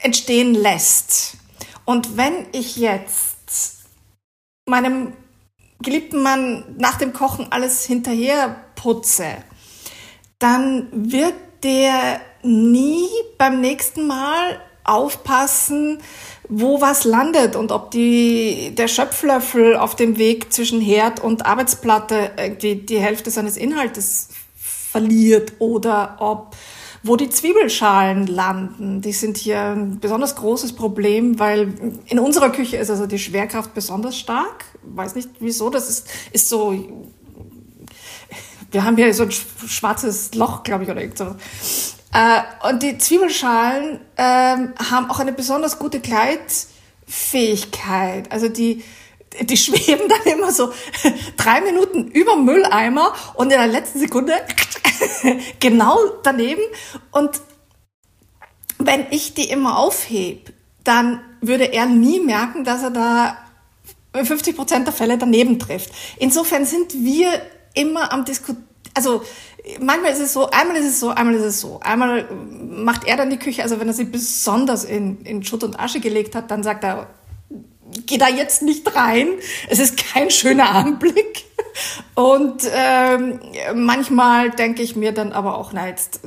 entstehen 0.03 0.55
lässt. 0.55 1.37
Und 1.85 2.17
wenn 2.17 2.47
ich 2.53 2.77
jetzt 2.77 3.85
meinem 4.67 5.13
geliebten 5.81 6.23
Mann 6.23 6.77
nach 6.79 6.99
dem 6.99 7.13
Kochen 7.13 7.51
alles 7.51 7.85
hinterher 7.85 8.65
putze, 8.77 9.27
dann 10.39 10.89
wird 10.93 11.35
der 11.63 12.21
nie 12.43 13.09
beim 13.39 13.61
nächsten 13.61 14.07
Mal 14.07 14.61
aufpassen, 14.85 15.99
wo 16.49 16.81
was 16.81 17.05
landet 17.05 17.57
und 17.57 17.71
ob 17.73 17.91
die, 17.93 18.75
der 18.77 18.89
Schöpflöffel 18.89 19.77
auf 19.77 19.95
dem 19.95 20.19
Weg 20.19 20.53
zwischen 20.53 20.81
Herd 20.81 21.21
und 21.21 21.47
Arbeitsplatte 21.47 22.33
die, 22.61 22.85
die 22.85 22.99
Hälfte 22.99 23.31
seines 23.31 23.57
Inhaltes 23.57 24.29
verliert 24.57 25.55
oder 25.59 26.17
ob 26.19 26.57
wo 27.05 27.17
die 27.17 27.31
Zwiebelschalen 27.31 28.27
landen. 28.27 29.01
Die 29.01 29.13
sind 29.13 29.37
hier 29.37 29.61
ein 29.61 29.99
besonders 29.99 30.37
großes 30.37 30.75
Problem, 30.75 31.39
weil 31.39 31.75
in 32.07 32.19
unserer 32.19 32.51
Küche 32.51 32.77
ist 32.77 32.91
also 32.91 33.07
die 33.07 33.19
Schwerkraft 33.19 33.75
besonders 33.75 34.17
stark. 34.17 34.65
Weiß 34.83 35.15
nicht 35.15 35.29
wieso, 35.41 35.69
das 35.69 35.91
ist, 35.91 36.09
ist 36.33 36.49
so, 36.49 36.73
wir 38.71 38.85
haben 38.85 38.97
hier 38.97 39.13
so 39.15 39.25
ein 39.25 39.33
schwarzes 39.33 40.35
Loch, 40.35 40.63
glaube 40.63 40.85
ich, 40.85 40.91
oder 40.91 41.01
irgend 41.01 41.19
so. 41.19 41.35
Äh, 42.13 42.43
und 42.69 42.83
die 42.83 42.99
Zwiebelschalen 42.99 44.01
äh, 44.17 44.23
haben 44.23 45.11
auch 45.11 45.19
eine 45.19 45.33
besonders 45.33 45.79
gute 45.79 46.01
Gleitfähigkeit. 46.01 48.31
Also 48.31 48.49
die, 48.49 48.85
die 49.41 49.57
schweben 49.57 50.09
dann 50.09 50.21
immer 50.33 50.53
so 50.53 50.73
drei 51.37 51.63
Minuten 51.63 52.09
über 52.09 52.37
Mülleimer 52.37 53.15
und 53.35 53.51
in 53.51 53.59
der 53.59 53.67
letzten 53.67 53.99
Sekunde 54.01 54.35
genau 55.61 55.99
daneben. 56.23 56.63
Und 57.11 57.41
wenn 58.79 59.07
ich 59.11 59.35
die 59.35 59.49
immer 59.49 59.79
aufhebe, 59.79 60.53
dann 60.85 61.21
würde 61.41 61.73
er 61.73 61.87
nie 61.87 62.21
merken, 62.21 62.65
dass 62.65 62.83
er 62.83 62.91
da 62.91 63.39
50 64.13 64.57
Prozent 64.57 64.87
der 64.87 64.93
Fälle 64.93 65.17
daneben 65.17 65.59
trifft. 65.59 65.91
Insofern 66.19 66.67
sind 66.67 66.93
wir 66.95 67.29
immer 67.75 68.13
am 68.13 68.25
Diskutieren. 68.25 68.69
Also 68.95 69.23
manchmal 69.81 70.13
ist 70.13 70.21
es 70.21 70.33
so, 70.33 70.51
einmal 70.51 70.77
ist 70.77 70.87
es 70.87 71.01
so, 71.01 71.11
einmal 71.11 71.35
ist 71.35 71.43
es 71.43 71.61
so. 71.61 71.81
Einmal 71.81 72.27
macht 72.61 73.05
er 73.07 73.17
dann 73.17 73.31
die 73.31 73.39
Küche, 73.39 73.63
also 73.63 73.81
wenn 73.81 73.89
er 73.89 73.95
sie 73.95 74.05
besonders 74.05 74.85
in, 74.85 75.23
in 75.23 75.43
Schutt 75.45 75.65
und 75.65 75.79
Asche 75.79 76.01
gelegt 76.01 76.35
hat, 76.35 76.51
dann 76.51 76.63
sagt 76.63 76.85
er, 76.85 77.09
geh 78.07 78.19
da 78.19 78.29
jetzt 78.29 78.63
nicht 78.63 78.95
rein. 78.95 79.29
Es 79.69 79.79
ist 79.79 79.97
kein 79.97 80.31
schöner 80.31 80.71
Anblick. 80.71 81.45
Und 82.15 82.63
ähm, 82.75 83.41
manchmal 83.75 84.51
denke 84.51 84.83
ich 84.83 84.97
mir 84.97 85.13
dann 85.13 85.33
aber 85.33 85.57
auch, 85.57 85.73
na 85.73 85.89
jetzt 85.89 86.21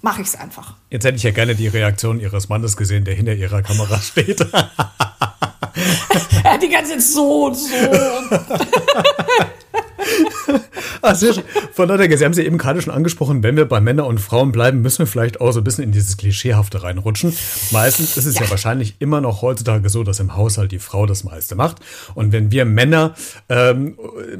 mache 0.00 0.22
ich 0.22 0.28
es 0.28 0.34
einfach. 0.34 0.74
Jetzt 0.90 1.04
hätte 1.04 1.16
ich 1.16 1.22
ja 1.22 1.30
gerne 1.30 1.54
die 1.54 1.68
Reaktion 1.68 2.18
Ihres 2.20 2.48
Mannes 2.48 2.76
gesehen, 2.76 3.04
der 3.04 3.14
hinter 3.14 3.34
Ihrer 3.34 3.62
Kamera 3.62 4.00
steht. 4.00 4.40
er 6.42 6.52
hat 6.52 6.62
die 6.62 6.68
ganze 6.68 6.92
Zeit 6.92 7.02
so 7.02 7.46
und 7.46 7.54
so. 7.54 7.68
Ah, 11.04 11.16
sehr 11.16 11.34
schön. 11.34 11.42
Von 11.72 11.88
daher, 11.88 12.16
Sie 12.16 12.24
haben 12.24 12.32
sie 12.32 12.44
eben 12.46 12.58
gerade 12.58 12.80
schon 12.80 12.94
angesprochen, 12.94 13.42
wenn 13.42 13.56
wir 13.56 13.64
bei 13.64 13.80
Männern 13.80 14.06
und 14.06 14.20
Frauen 14.20 14.52
bleiben, 14.52 14.82
müssen 14.82 15.00
wir 15.00 15.08
vielleicht 15.08 15.40
auch 15.40 15.50
so 15.50 15.60
ein 15.60 15.64
bisschen 15.64 15.82
in 15.82 15.90
dieses 15.90 16.16
Klischeehafte 16.16 16.84
reinrutschen. 16.84 17.36
Meistens 17.72 18.16
ist 18.16 18.26
es 18.26 18.36
ja. 18.36 18.42
ja 18.44 18.50
wahrscheinlich 18.50 18.94
immer 19.00 19.20
noch 19.20 19.42
heutzutage 19.42 19.88
so, 19.88 20.04
dass 20.04 20.20
im 20.20 20.36
Haushalt 20.36 20.70
die 20.70 20.78
Frau 20.78 21.06
das 21.06 21.24
meiste 21.24 21.56
macht. 21.56 21.78
Und 22.14 22.30
wenn 22.30 22.52
wir 22.52 22.64
Männer 22.66 23.14
ähm, 23.48 23.98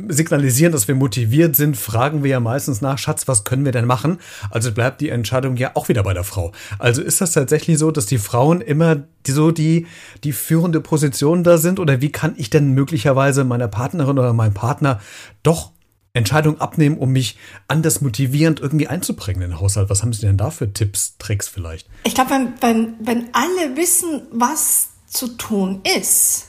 signalisieren, 0.09 0.70
dass 0.70 0.87
wir 0.87 0.94
motiviert 0.94 1.57
sind, 1.57 1.77
fragen 1.77 2.22
wir 2.22 2.31
ja 2.31 2.40
meistens 2.40 2.81
nach, 2.81 2.96
Schatz, 2.96 3.27
was 3.27 3.42
können 3.42 3.64
wir 3.64 3.72
denn 3.72 3.87
machen? 3.87 4.18
Also 4.51 4.70
bleibt 4.70 5.01
die 5.01 5.09
Entscheidung 5.09 5.57
ja 5.57 5.72
auch 5.75 5.88
wieder 5.88 6.05
bei 6.05 6.14
der 6.14 6.25
Frau. 6.25 6.53
Also 6.79 7.03
ist 7.03 7.20
das 7.20 7.33
tatsächlich 7.33 7.77
so, 7.77 7.90
dass 7.90 8.07
die 8.07 8.18
Frauen 8.18 8.61
immer 8.61 9.03
die, 9.27 9.33
so 9.33 9.51
die, 9.51 9.88
die 10.22 10.33
führende 10.33 10.81
Position 10.81 11.42
da 11.42 11.59
sind? 11.59 11.81
Oder 11.81 12.01
wie 12.01 12.12
kann 12.12 12.35
ich 12.37 12.51
denn 12.51 12.70
möglicherweise 12.70 13.42
meiner 13.42 13.66
Partnerin 13.66 14.16
oder 14.16 14.33
meinem 14.33 14.55
Partner 14.55 15.01
doch 15.42 15.72
Entscheidung 16.14 16.61
abnehmen, 16.61 16.98
um 16.98 17.11
mich 17.11 17.38
anders 17.68 18.01
motivierend 18.01 18.61
irgendwie 18.61 18.88
einzubringen 18.88 19.42
in 19.42 19.51
den 19.51 19.61
Haushalt? 19.61 19.88
Was 19.88 20.03
haben 20.03 20.12
Sie 20.12 20.20
denn 20.20 20.37
da 20.37 20.51
für 20.51 20.72
Tipps, 20.72 21.16
Tricks 21.18 21.48
vielleicht? 21.48 21.88
Ich 22.05 22.14
glaube, 22.14 22.31
wenn, 22.31 22.53
wenn, 22.61 22.94
wenn 23.01 23.29
alle 23.33 23.77
wissen, 23.77 24.22
was 24.31 24.88
zu 25.07 25.29
tun 25.29 25.81
ist, 25.96 26.48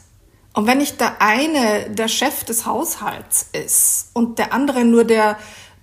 und 0.55 0.67
wenn 0.67 0.77
nicht 0.77 0.99
der 0.99 1.19
eine 1.19 1.89
der 1.89 2.07
Chef 2.07 2.43
des 2.43 2.65
Haushalts 2.65 3.49
ist 3.53 4.11
und 4.13 4.37
der 4.37 4.53
andere 4.53 4.85
nur 4.85 5.03
der 5.03 5.37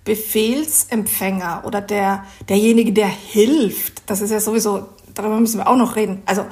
Befehlsempfänger 0.05 1.63
oder 1.65 1.81
der, 1.81 2.23
derjenige, 2.47 2.93
der 2.93 3.07
hilft, 3.07 4.09
das 4.09 4.21
ist 4.21 4.31
ja 4.31 4.39
sowieso, 4.39 4.87
darüber 5.13 5.39
müssen 5.39 5.57
wir 5.57 5.67
auch 5.67 5.75
noch 5.75 5.95
reden. 5.95 6.23
Also, 6.25 6.45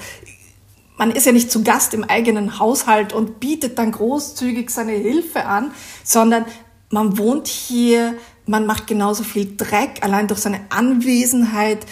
man 0.97 1.11
ist 1.11 1.25
ja 1.25 1.31
nicht 1.31 1.49
zu 1.49 1.63
Gast 1.63 1.93
im 1.93 2.03
eigenen 2.03 2.59
Haushalt 2.59 3.13
und 3.13 3.39
bietet 3.39 3.79
dann 3.79 3.93
großzügig 3.93 4.69
seine 4.69 4.91
Hilfe 4.91 5.45
an, 5.45 5.71
sondern 6.03 6.43
man 6.89 7.17
wohnt 7.17 7.47
hier, 7.47 8.15
man 8.45 8.65
macht 8.65 8.87
genauso 8.87 9.23
viel 9.23 9.55
Dreck, 9.55 9.99
allein 10.01 10.27
durch 10.27 10.39
seine 10.39 10.61
Anwesenheit. 10.69 11.85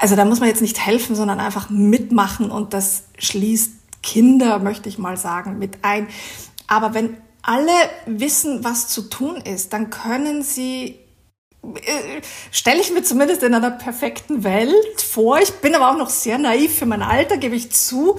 Also 0.00 0.16
da 0.16 0.24
muss 0.24 0.40
man 0.40 0.48
jetzt 0.48 0.62
nicht 0.62 0.84
helfen, 0.84 1.14
sondern 1.14 1.40
einfach 1.40 1.70
mitmachen 1.70 2.50
und 2.50 2.74
das 2.74 3.04
schließt 3.18 3.72
Kinder, 4.02 4.58
möchte 4.58 4.88
ich 4.88 4.98
mal 4.98 5.16
sagen, 5.16 5.58
mit 5.58 5.78
ein. 5.82 6.08
Aber 6.66 6.94
wenn 6.94 7.16
alle 7.42 7.72
wissen, 8.06 8.64
was 8.64 8.88
zu 8.88 9.02
tun 9.02 9.36
ist, 9.36 9.72
dann 9.72 9.90
können 9.90 10.42
sie 10.42 10.99
stelle 12.50 12.80
ich 12.80 12.90
mir 12.90 13.02
zumindest 13.02 13.42
in 13.42 13.54
einer 13.54 13.70
perfekten 13.70 14.44
Welt 14.44 15.00
vor, 15.00 15.38
ich 15.40 15.52
bin 15.54 15.74
aber 15.74 15.90
auch 15.90 15.96
noch 15.96 16.08
sehr 16.08 16.38
naiv 16.38 16.78
für 16.78 16.86
mein 16.86 17.02
Alter, 17.02 17.36
gebe 17.36 17.54
ich 17.54 17.70
zu, 17.70 18.16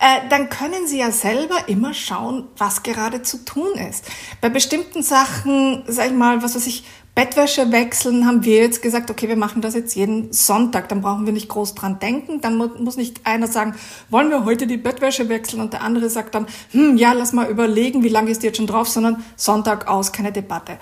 äh, 0.00 0.28
dann 0.28 0.50
können 0.50 0.86
Sie 0.86 0.98
ja 0.98 1.10
selber 1.12 1.68
immer 1.68 1.94
schauen, 1.94 2.48
was 2.56 2.82
gerade 2.82 3.22
zu 3.22 3.44
tun 3.44 3.74
ist. 3.74 4.04
Bei 4.40 4.48
bestimmten 4.48 5.02
Sachen, 5.02 5.84
sag 5.86 6.06
ich 6.06 6.12
mal, 6.12 6.42
was 6.42 6.56
weiß 6.56 6.66
ich, 6.66 6.84
Bettwäsche 7.16 7.72
wechseln, 7.72 8.26
haben 8.26 8.44
wir 8.44 8.58
jetzt 8.58 8.82
gesagt, 8.82 9.10
okay, 9.10 9.26
wir 9.26 9.36
machen 9.36 9.62
das 9.62 9.74
jetzt 9.74 9.96
jeden 9.96 10.34
Sonntag, 10.34 10.90
dann 10.90 11.00
brauchen 11.00 11.24
wir 11.24 11.32
nicht 11.32 11.48
groß 11.48 11.74
dran 11.74 11.98
denken, 11.98 12.42
dann 12.42 12.58
muss 12.58 12.98
nicht 12.98 13.24
einer 13.24 13.46
sagen, 13.46 13.74
wollen 14.10 14.28
wir 14.28 14.44
heute 14.44 14.66
die 14.66 14.76
Bettwäsche 14.76 15.30
wechseln 15.30 15.62
und 15.62 15.72
der 15.72 15.80
andere 15.80 16.10
sagt 16.10 16.34
dann, 16.34 16.46
hm, 16.72 16.98
ja, 16.98 17.14
lass 17.14 17.32
mal 17.32 17.48
überlegen, 17.48 18.02
wie 18.02 18.10
lange 18.10 18.30
ist 18.30 18.42
die 18.42 18.48
jetzt 18.48 18.58
schon 18.58 18.66
drauf, 18.66 18.88
sondern 18.88 19.24
Sonntag 19.34 19.88
aus, 19.88 20.12
keine 20.12 20.30
Debatte. 20.30 20.76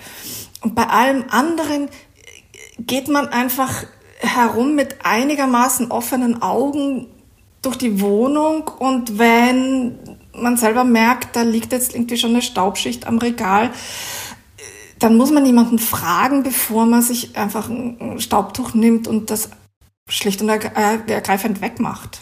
Und 0.59 0.75
bei 0.75 0.87
allem 0.87 1.23
anderen 1.29 1.87
geht 2.79 3.07
man 3.07 3.29
einfach 3.29 3.85
herum 4.17 4.75
mit 4.75 5.05
einigermaßen 5.05 5.89
offenen 5.89 6.41
Augen 6.41 7.07
durch 7.61 7.77
die 7.77 8.01
Wohnung 8.01 8.69
und 8.77 9.17
wenn 9.17 9.97
man 10.33 10.57
selber 10.57 10.83
merkt, 10.83 11.37
da 11.37 11.43
liegt 11.43 11.71
jetzt 11.71 11.95
irgendwie 11.95 12.17
schon 12.17 12.31
eine 12.31 12.41
Staubschicht 12.41 13.07
am 13.07 13.19
Regal, 13.19 13.71
dann 15.05 15.17
muss 15.17 15.29
man 15.29 15.45
jemanden 15.45 15.77
fragen, 15.77 16.41
bevor 16.41 16.87
man 16.87 17.03
sich 17.03 17.37
einfach 17.37 17.69
ein 17.69 18.19
Staubtuch 18.19 18.73
nimmt 18.73 19.07
und 19.07 19.29
das 19.29 19.51
schlicht 20.09 20.41
und 20.41 20.49
ergreifend 20.49 21.61
wegmacht. 21.61 22.21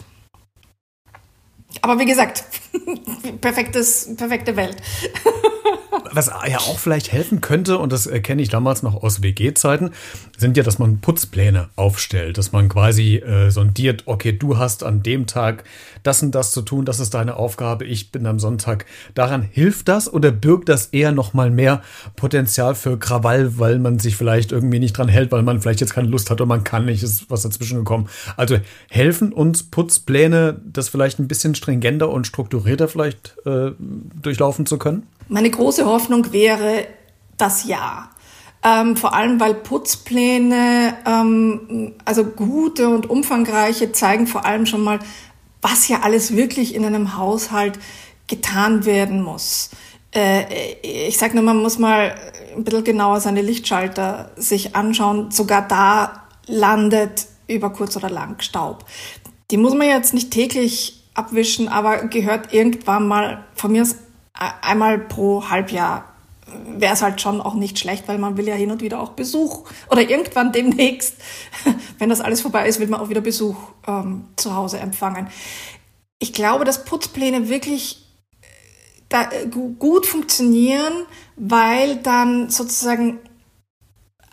Aber 1.80 1.98
wie 1.98 2.04
gesagt, 2.04 2.44
perfektes, 3.40 4.14
perfekte 4.18 4.54
Welt. 4.56 4.76
Was 6.14 6.26
ja 6.26 6.58
auch 6.58 6.78
vielleicht 6.78 7.10
helfen 7.12 7.40
könnte, 7.40 7.78
und 7.78 7.92
das 7.92 8.08
kenne 8.22 8.40
ich 8.40 8.48
damals 8.48 8.82
noch 8.82 9.02
aus 9.02 9.22
WG-Zeiten, 9.22 9.90
sind 10.36 10.56
ja, 10.56 10.62
dass 10.62 10.78
man 10.78 11.00
Putzpläne 11.00 11.68
aufstellt, 11.76 12.38
dass 12.38 12.52
man 12.52 12.68
quasi 12.68 13.16
äh, 13.16 13.50
sondiert, 13.50 14.04
okay, 14.06 14.32
du 14.32 14.58
hast 14.58 14.84
an 14.84 15.02
dem 15.02 15.26
Tag 15.26 15.64
das 16.04 16.22
und 16.22 16.34
das 16.34 16.52
zu 16.52 16.62
tun, 16.62 16.84
das 16.84 17.00
ist 17.00 17.14
deine 17.14 17.36
Aufgabe, 17.36 17.84
ich 17.84 18.12
bin 18.12 18.26
am 18.26 18.38
Sonntag. 18.38 18.86
Daran 19.14 19.42
hilft 19.42 19.88
das 19.88 20.12
oder 20.12 20.30
birgt 20.30 20.68
das 20.68 20.86
eher 20.86 21.12
nochmal 21.12 21.50
mehr 21.50 21.82
Potenzial 22.14 22.74
für 22.74 22.98
Krawall, 22.98 23.58
weil 23.58 23.78
man 23.78 23.98
sich 23.98 24.16
vielleicht 24.16 24.52
irgendwie 24.52 24.78
nicht 24.78 24.96
dran 24.96 25.08
hält, 25.08 25.32
weil 25.32 25.42
man 25.42 25.60
vielleicht 25.60 25.80
jetzt 25.80 25.94
keine 25.94 26.08
Lust 26.08 26.30
hat 26.30 26.40
oder 26.40 26.46
man 26.46 26.62
kann 26.62 26.84
nicht, 26.84 27.02
ist 27.02 27.30
was 27.30 27.42
dazwischen 27.42 27.78
gekommen. 27.78 28.08
Also 28.36 28.58
helfen 28.88 29.32
uns 29.32 29.64
Putzpläne, 29.64 30.60
das 30.64 30.88
vielleicht 30.88 31.18
ein 31.18 31.28
bisschen 31.28 31.54
stringenter 31.54 32.10
und 32.10 32.26
strukturierter 32.26 32.86
vielleicht 32.86 33.36
äh, 33.46 33.72
durchlaufen 34.22 34.66
zu 34.66 34.78
können? 34.78 35.04
Meine 35.28 35.50
große 35.50 35.86
Hoffnung 35.86 36.32
wäre 36.32 36.86
das 37.36 37.64
Ja. 37.64 38.10
Ähm, 38.66 38.96
vor 38.96 39.14
allem, 39.14 39.40
weil 39.40 39.54
Putzpläne, 39.54 40.96
ähm, 41.06 41.92
also 42.06 42.24
gute 42.24 42.88
und 42.88 43.10
umfangreiche, 43.10 43.92
zeigen 43.92 44.26
vor 44.26 44.46
allem 44.46 44.64
schon 44.64 44.82
mal, 44.82 45.00
was 45.60 45.88
ja 45.88 46.00
alles 46.00 46.34
wirklich 46.34 46.74
in 46.74 46.84
einem 46.84 47.18
Haushalt 47.18 47.78
getan 48.26 48.86
werden 48.86 49.22
muss. 49.22 49.68
Äh, 50.14 50.76
ich 50.82 51.18
sage 51.18 51.34
nur, 51.34 51.44
man 51.44 51.60
muss 51.60 51.78
mal 51.78 52.14
ein 52.56 52.64
bisschen 52.64 52.84
genauer 52.84 53.20
seine 53.20 53.42
Lichtschalter 53.42 54.30
sich 54.36 54.74
anschauen. 54.74 55.30
Sogar 55.30 55.68
da 55.68 56.22
landet 56.46 57.26
über 57.48 57.70
kurz 57.70 57.96
oder 57.96 58.08
lang 58.08 58.40
Staub. 58.40 58.86
Die 59.50 59.56
muss 59.56 59.74
man 59.74 59.88
jetzt 59.88 60.14
nicht 60.14 60.30
täglich 60.30 61.02
abwischen, 61.14 61.68
aber 61.68 62.06
gehört 62.08 62.52
irgendwann 62.52 63.06
mal 63.08 63.44
von 63.54 63.72
mir 63.72 63.82
aus 63.82 63.96
einmal 64.34 64.98
pro 64.98 65.48
Halbjahr 65.48 66.14
wäre 66.76 66.94
es 66.94 67.02
halt 67.02 67.20
schon 67.20 67.40
auch 67.40 67.54
nicht 67.54 67.78
schlecht, 67.78 68.06
weil 68.08 68.18
man 68.18 68.36
will 68.36 68.46
ja 68.46 68.54
hin 68.54 68.70
und 68.70 68.82
wieder 68.82 69.00
auch 69.00 69.10
Besuch 69.10 69.64
oder 69.90 70.02
irgendwann 70.02 70.52
demnächst, 70.52 71.16
wenn 71.98 72.10
das 72.10 72.20
alles 72.20 72.42
vorbei 72.42 72.68
ist, 72.68 72.80
will 72.80 72.88
man 72.88 73.00
auch 73.00 73.08
wieder 73.08 73.20
Besuch 73.20 73.56
ähm, 73.86 74.26
zu 74.36 74.54
Hause 74.54 74.78
empfangen. 74.78 75.28
Ich 76.18 76.32
glaube, 76.32 76.64
dass 76.64 76.84
Putzpläne 76.84 77.48
wirklich 77.48 78.06
äh, 78.42 78.46
da, 79.08 79.22
äh, 79.30 79.46
gut 79.46 80.06
funktionieren, 80.06 80.92
weil 81.36 81.96
dann 81.96 82.50
sozusagen 82.50 83.18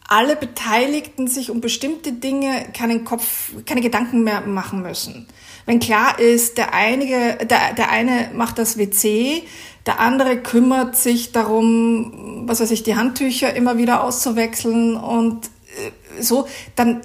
alle 0.08 0.36
Beteiligten 0.36 1.28
sich 1.28 1.50
um 1.50 1.62
bestimmte 1.62 2.12
Dinge 2.12 2.66
keinen 2.74 3.06
Kopf, 3.06 3.54
keine 3.66 3.80
Gedanken 3.80 4.24
mehr 4.24 4.42
machen 4.42 4.82
müssen. 4.82 5.28
Wenn 5.66 5.80
klar 5.80 6.20
ist, 6.20 6.58
der, 6.58 6.74
einige, 6.74 7.38
der, 7.46 7.74
der 7.74 7.90
eine 7.92 8.30
macht 8.34 8.58
das 8.58 8.78
WC, 8.78 9.44
der 9.86 10.00
andere 10.00 10.38
kümmert 10.38 10.96
sich 10.96 11.32
darum, 11.32 12.44
was 12.48 12.60
weiß 12.60 12.72
ich, 12.72 12.84
die 12.84 12.96
Handtücher 12.96 13.54
immer 13.56 13.78
wieder 13.78 14.04
auszuwechseln 14.04 14.96
und 14.96 15.48
äh, 15.48 16.22
so, 16.22 16.48
dann, 16.76 17.02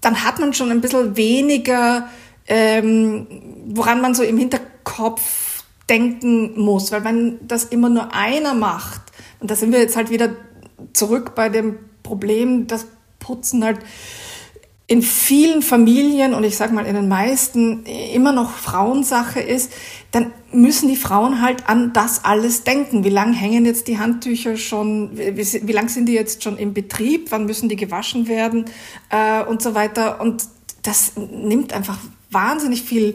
dann 0.00 0.24
hat 0.24 0.38
man 0.38 0.54
schon 0.54 0.70
ein 0.70 0.80
bisschen 0.80 1.16
weniger, 1.16 2.08
ähm, 2.46 3.26
woran 3.66 4.00
man 4.00 4.14
so 4.14 4.22
im 4.22 4.38
Hinterkopf 4.38 5.64
denken 5.88 6.58
muss. 6.60 6.92
Weil 6.92 7.04
wenn 7.04 7.38
das 7.46 7.64
immer 7.64 7.88
nur 7.88 8.14
einer 8.14 8.54
macht, 8.54 9.00
und 9.40 9.50
da 9.50 9.56
sind 9.56 9.72
wir 9.72 9.80
jetzt 9.80 9.96
halt 9.96 10.10
wieder 10.10 10.30
zurück 10.92 11.34
bei 11.34 11.48
dem 11.48 11.78
Problem, 12.02 12.66
dass 12.66 12.86
Putzen 13.18 13.64
halt 13.64 13.78
in 14.86 15.00
vielen 15.00 15.62
Familien 15.62 16.34
und 16.34 16.44
ich 16.44 16.56
sage 16.56 16.74
mal 16.74 16.84
in 16.84 16.94
den 16.94 17.08
meisten 17.08 17.86
immer 17.86 18.32
noch 18.32 18.50
Frauensache 18.50 19.40
ist, 19.40 19.72
dann 20.10 20.30
müssen 20.52 20.88
die 20.88 20.96
Frauen 20.96 21.40
halt 21.40 21.68
an 21.68 21.94
das 21.94 22.24
alles 22.24 22.64
denken. 22.64 23.02
Wie 23.02 23.08
lang 23.08 23.32
hängen 23.32 23.64
jetzt 23.64 23.88
die 23.88 23.98
Handtücher 23.98 24.58
schon? 24.58 25.16
Wie, 25.16 25.36
wie 25.36 25.72
lang 25.72 25.88
sind 25.88 26.06
die 26.06 26.12
jetzt 26.12 26.42
schon 26.42 26.58
im 26.58 26.74
Betrieb? 26.74 27.30
Wann 27.30 27.46
müssen 27.46 27.70
die 27.70 27.76
gewaschen 27.76 28.28
werden 28.28 28.66
äh, 29.08 29.42
und 29.42 29.62
so 29.62 29.74
weiter? 29.74 30.20
Und 30.20 30.44
das 30.82 31.12
nimmt 31.16 31.72
einfach 31.72 31.98
wahnsinnig 32.30 32.82
viel 32.82 33.14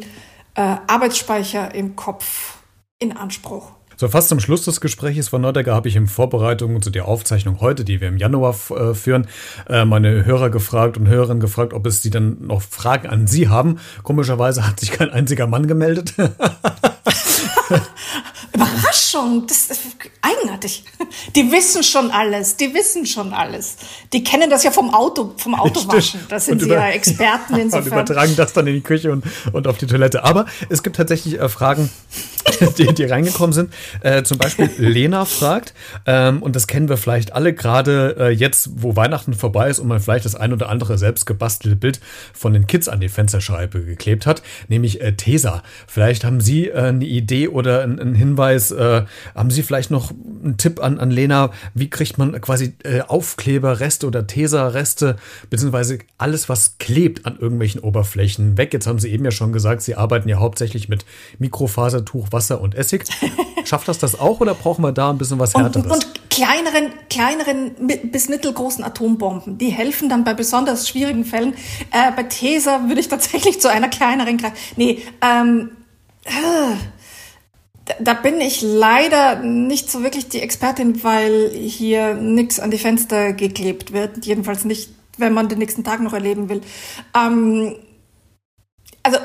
äh, 0.56 0.62
Arbeitsspeicher 0.88 1.76
im 1.76 1.96
Kopf 1.96 2.58
in 2.98 3.16
Anspruch. 3.16 3.72
So, 4.00 4.08
fast 4.08 4.30
zum 4.30 4.40
Schluss 4.40 4.64
des 4.64 4.80
Gesprächs 4.80 5.28
von 5.28 5.42
Nordegger 5.42 5.76
habe 5.76 5.90
ich 5.90 5.98
in 5.98 6.08
Vorbereitung 6.08 6.82
zu 6.82 6.90
der 6.90 7.06
Aufzeichnung 7.06 7.60
heute, 7.60 7.84
die 7.84 8.00
wir 8.00 8.08
im 8.08 8.16
Januar 8.16 8.56
äh, 8.70 8.94
führen, 8.94 9.28
äh, 9.68 9.84
meine 9.84 10.24
Hörer 10.24 10.50
gefragt 10.50 10.98
und 10.98 11.10
Hörerinnen 11.10 11.42
gefragt, 11.42 11.74
ob 11.74 11.86
es 11.86 12.02
sie 12.02 12.10
dann 12.10 12.38
noch 12.40 12.62
Fragen 12.62 13.10
an 13.10 13.28
Sie 13.28 13.50
haben. 13.50 13.82
Komischerweise 14.04 14.66
hat 14.66 14.80
sich 14.80 14.94
kein 14.94 15.10
einziger 15.10 15.48
Mann 15.48 15.68
gemeldet. 15.68 16.14
Überraschung, 18.54 19.46
das 19.48 19.68
ist 19.68 19.82
eigenartig. 20.22 20.86
Die 21.36 21.52
wissen 21.52 21.84
schon 21.84 22.10
alles, 22.12 22.56
die 22.56 22.74
wissen 22.74 23.06
schon 23.06 23.34
alles. 23.34 23.78
Die 24.14 24.24
kennen 24.24 24.50
das 24.50 24.64
ja 24.64 24.72
vom 24.72 24.94
Auto, 24.94 25.34
vom 25.38 25.56
Autowaschen. 25.56 26.22
Das 26.30 26.46
sind 26.46 26.62
sie 26.62 26.70
ja 26.70 26.88
Experten 26.90 27.56
insofern. 27.58 27.84
Und 27.84 27.88
übertragen 27.88 28.36
das 28.38 28.54
dann 28.54 28.66
in 28.68 28.76
die 28.76 28.82
Küche 28.82 29.12
und, 29.12 29.26
und 29.52 29.68
auf 29.68 29.78
die 29.78 29.88
Toilette. 29.88 30.24
Aber 30.24 30.46
es 30.70 30.84
gibt 30.84 30.96
tatsächlich 30.96 31.40
äh, 31.40 31.50
Fragen, 31.50 31.90
die, 32.78 32.94
die 32.94 33.04
reingekommen 33.04 33.54
sind. 33.54 33.74
Äh, 34.02 34.24
zum 34.24 34.38
Beispiel 34.38 34.70
Lena 34.78 35.26
fragt, 35.26 35.74
ähm, 36.06 36.42
und 36.42 36.56
das 36.56 36.68
kennen 36.68 36.90
wir 36.90 36.98
vielleicht 36.98 37.34
alle, 37.34 37.54
gerade 37.54 38.16
äh, 38.20 38.30
jetzt, 38.30 38.70
wo 38.76 38.96
Weihnachten 38.96 39.34
vorbei 39.34 39.70
ist 39.70 39.80
und 39.80 39.88
man 39.88 40.00
vielleicht 40.00 40.26
das 40.26 40.36
ein 40.36 40.54
oder 40.54 40.70
andere 40.70 40.98
selbst 40.98 41.26
gebastelte 41.26 41.76
Bild 41.76 42.00
von 42.34 42.54
den 42.54 42.68
Kids 42.68 42.88
an 42.88 43.00
die 43.00 43.10
Fensterscheibe 43.10 43.84
geklebt 43.84 44.26
hat, 44.26 44.42
nämlich 44.68 45.02
äh, 45.02 45.14
Tesa. 45.14 45.64
Vielleicht 45.88 46.24
haben 46.24 46.42
Sie 46.42 46.68
äh, 46.68 46.76
eine 46.76 47.06
Idee 47.06 47.48
oder 47.48 47.84
einen 47.84 48.16
Hinweis, 48.16 48.72
äh, 48.72 49.04
haben 49.36 49.52
Sie 49.52 49.64
vielleicht 49.64 49.92
noch 49.92 50.12
einen 50.44 50.58
Tipp 50.58 50.82
an, 50.82 51.00
an 51.00 51.12
Lena, 51.12 51.52
wie 51.74 51.90
kriegt 51.90 52.18
man 52.18 52.40
quasi 52.42 52.74
äh, 52.84 53.02
Aufkleberreste 53.02 54.08
oder 54.08 54.28
Tesa-Reste, 54.28 55.18
beziehungsweise 55.50 56.00
alles, 56.18 56.50
was 56.50 56.78
klebt 56.78 57.26
an 57.26 57.38
irgendwelchen 57.40 57.82
Oberflächen 57.82 58.58
weg? 58.58 58.74
Jetzt 58.74 58.88
haben 58.88 59.00
Sie 59.00 59.10
eben 59.10 59.26
ja 59.26 59.32
schon 59.32 59.54
gesagt, 59.54 59.82
Sie 59.82 59.96
arbeiten 59.96 60.30
ja 60.30 60.38
hauptsächlich 60.38 60.90
mit 60.90 61.06
Mikrofasertuch, 61.40 62.28
Wasser 62.40 62.62
und 62.62 62.74
Essig. 62.74 63.06
Schafft 63.66 63.88
das 63.88 64.00
das 64.00 64.18
auch 64.18 64.40
oder 64.40 64.56
brauchen 64.56 64.84
wir 64.84 64.94
da 64.94 65.10
ein 65.10 65.18
bisschen 65.18 65.40
was 65.40 65.54
Härteres? 65.54 65.86
Und, 65.86 65.92
und 65.92 66.30
kleineren, 66.30 66.92
kleineren 67.10 67.72
bis 68.12 68.30
mittelgroßen 68.30 68.84
Atombomben, 68.84 69.58
die 69.58 69.70
helfen 69.70 70.08
dann 70.08 70.24
bei 70.24 70.34
besonders 70.34 70.88
schwierigen 70.88 71.26
Fällen. 71.26 71.54
Äh, 71.92 72.12
bei 72.16 72.24
Tesa 72.24 72.88
würde 72.88 73.02
ich 73.02 73.10
tatsächlich 73.10 73.60
zu 73.60 73.70
einer 73.70 73.90
kleineren 73.90 74.38
greifen. 74.38 74.56
Nee, 74.78 75.02
ähm, 75.22 75.72
äh, 76.24 76.32
da 78.00 78.14
bin 78.14 78.40
ich 78.40 78.62
leider 78.62 79.36
nicht 79.42 79.92
so 79.92 80.02
wirklich 80.02 80.30
die 80.30 80.42
Expertin, 80.42 81.04
weil 81.04 81.50
hier 81.50 82.14
nichts 82.14 82.60
an 82.60 82.72
die 82.72 82.78
Fenster 82.78 83.34
geklebt 83.34 83.92
wird. 83.92 84.26
Jedenfalls 84.26 84.64
nicht, 84.64 84.92
wenn 85.18 85.34
man 85.34 85.50
den 85.50 85.58
nächsten 85.58 85.84
Tag 85.84 86.00
noch 86.00 86.14
erleben 86.14 86.48
will. 86.48 86.62
Ähm, 87.18 87.76
also 89.04 89.18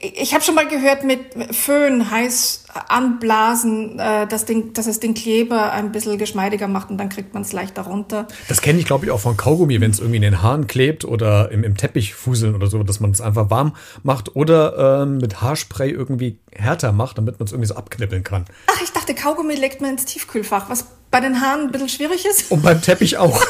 ich 0.00 0.34
habe 0.34 0.44
schon 0.44 0.54
mal 0.54 0.68
gehört 0.68 1.04
mit 1.04 1.20
Föhn 1.54 2.10
heiß 2.10 2.64
anblasen, 2.88 3.98
äh, 3.98 4.26
dass, 4.26 4.44
den, 4.44 4.72
dass 4.72 4.86
es 4.86 5.00
den 5.00 5.14
Kleber 5.14 5.72
ein 5.72 5.92
bisschen 5.92 6.18
geschmeidiger 6.18 6.68
macht 6.68 6.90
und 6.90 6.98
dann 6.98 7.08
kriegt 7.08 7.34
man 7.34 7.42
es 7.42 7.52
leichter 7.52 7.82
runter. 7.82 8.28
Das 8.48 8.60
kenne 8.60 8.78
ich, 8.78 8.86
glaube 8.86 9.06
ich, 9.06 9.10
auch 9.10 9.20
von 9.20 9.36
Kaugummi, 9.36 9.80
wenn 9.80 9.90
es 9.90 9.98
irgendwie 9.98 10.16
in 10.16 10.22
den 10.22 10.42
Haaren 10.42 10.66
klebt 10.66 11.04
oder 11.04 11.50
im, 11.50 11.64
im 11.64 11.76
Teppich 11.76 12.14
fuseln 12.14 12.54
oder 12.54 12.68
so, 12.68 12.82
dass 12.82 13.00
man 13.00 13.10
es 13.10 13.20
einfach 13.20 13.50
warm 13.50 13.74
macht 14.02 14.36
oder 14.36 15.02
ähm, 15.02 15.18
mit 15.18 15.40
Haarspray 15.40 15.90
irgendwie 15.90 16.38
härter 16.52 16.92
macht, 16.92 17.18
damit 17.18 17.38
man 17.38 17.46
es 17.46 17.52
irgendwie 17.52 17.68
so 17.68 17.74
abknippeln 17.74 18.22
kann. 18.22 18.44
Ach, 18.68 18.80
ich 18.82 18.92
dachte, 18.92 19.14
Kaugummi 19.14 19.54
legt 19.54 19.80
man 19.80 19.90
ins 19.92 20.04
Tiefkühlfach, 20.04 20.70
was 20.70 20.86
bei 21.10 21.20
den 21.20 21.40
Haaren 21.40 21.62
ein 21.62 21.72
bisschen 21.72 21.88
schwierig 21.88 22.26
ist. 22.26 22.50
Und 22.50 22.62
beim 22.62 22.80
Teppich 22.80 23.16
auch. 23.18 23.42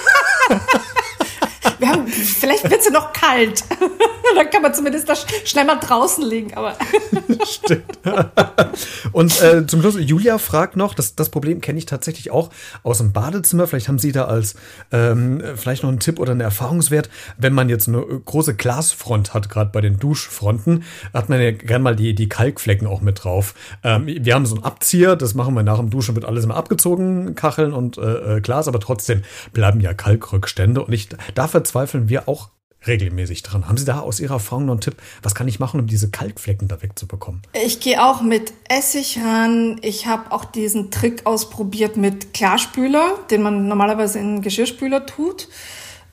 Wir 1.79 1.89
haben, 1.89 2.07
vielleicht 2.07 2.71
wird 2.71 2.83
sie 2.83 2.91
noch 2.91 3.13
kalt. 3.13 3.63
Dann 4.35 4.51
kann 4.51 4.63
man 4.63 4.75
zumindest 4.75 5.09
das 5.09 5.27
schnell 5.45 5.65
mal 5.65 5.77
draußen 5.77 6.25
liegen. 6.25 6.55
Aber 6.55 6.77
Stimmt. 7.47 7.99
Und 9.13 9.41
äh, 9.43 9.67
zum 9.67 9.81
Schluss, 9.81 9.97
Julia 9.99 10.39
fragt 10.39 10.77
noch, 10.77 10.95
das, 10.95 11.15
das 11.15 11.29
Problem 11.29 11.61
kenne 11.61 11.79
ich 11.79 11.87
tatsächlich 11.87 12.31
auch 12.31 12.51
aus 12.83 12.99
dem 12.99 13.13
Badezimmer. 13.13 13.67
Vielleicht 13.67 13.89
haben 13.89 13.99
Sie 13.99 14.13
da 14.13 14.27
als 14.27 14.57
ähm, 14.93 15.43
vielleicht 15.57 15.83
noch 15.83 15.91
einen 15.91 16.01
Tipp 16.01 16.19
oder 16.19 16.33
einen 16.33 16.41
Erfahrungswert. 16.41 17.09
Wenn 17.37 17.53
man 17.53 17.69
jetzt 17.69 17.89
eine 17.89 18.01
große 18.01 18.55
Glasfront 18.55 19.35
hat, 19.35 19.49
gerade 19.49 19.71
bei 19.71 19.81
den 19.81 19.99
Duschfronten, 19.99 20.85
hat 21.13 21.29
man 21.29 21.41
ja 21.41 21.51
gern 21.53 21.83
mal 21.83 21.97
die, 21.97 22.15
die 22.15 22.29
Kalkflecken 22.29 22.87
auch 22.87 23.01
mit 23.01 23.25
drauf. 23.25 23.55
Ähm, 23.83 24.07
wir 24.07 24.35
haben 24.35 24.47
so 24.47 24.55
einen 24.55 24.65
Abzieher, 24.65 25.17
das 25.17 25.35
machen 25.35 25.55
wir 25.55 25.63
nach 25.63 25.79
dem 25.79 25.91
Duschen, 25.91 26.15
wird 26.15 26.25
alles 26.25 26.45
immer 26.45 26.57
abgezogen, 26.57 27.35
Kacheln 27.35 27.73
und 27.73 27.99
äh, 27.99 28.37
äh 28.37 28.41
Glas, 28.41 28.69
aber 28.69 28.81
trotzdem 28.81 29.23
bleiben 29.53 29.81
ja 29.81 29.95
Kalkrückstände. 29.95 30.83
Und 30.83 30.93
ich, 30.93 31.09
da 31.35 31.49
verzweifeln 31.49 32.09
wir 32.09 32.29
auch 32.29 32.51
regelmäßig 32.87 33.43
dran. 33.43 33.69
Haben 33.69 33.77
Sie 33.77 33.85
da 33.85 34.01
aus 34.01 34.21
Ihrer 34.21 34.35
Erfahrung 34.35 34.67
noch 34.67 34.75
einen 34.75 34.81
Tipp? 34.81 34.97
Was 35.23 35.35
kann 35.35 35.49
ich 35.49 35.59
machen, 35.59 35.81
um 35.81 35.87
diese 35.87 36.11
Kalkflecken 36.11 36.69
da 36.69 36.83
wegzubekommen? 36.83 37.43
Ich 37.65 37.81
gehe 37.81 38.05
auch 38.05 38.23
mit 38.23 38.53
Essig 38.69 39.19
ran. 39.23 39.79
Ich 39.83 40.07
habe 40.07 40.33
auch 40.33 40.45
diesen 40.45 40.91
Trick 40.91 41.27
ausprobiert 41.27 41.97
mit 41.97 42.35
Klarspüler, 42.35 43.19
den 43.31 43.43
man 43.43 43.69
normalerweise 43.69 44.19
in 44.19 44.43
Geschirrspüler 44.43 45.07
tut. 45.07 45.49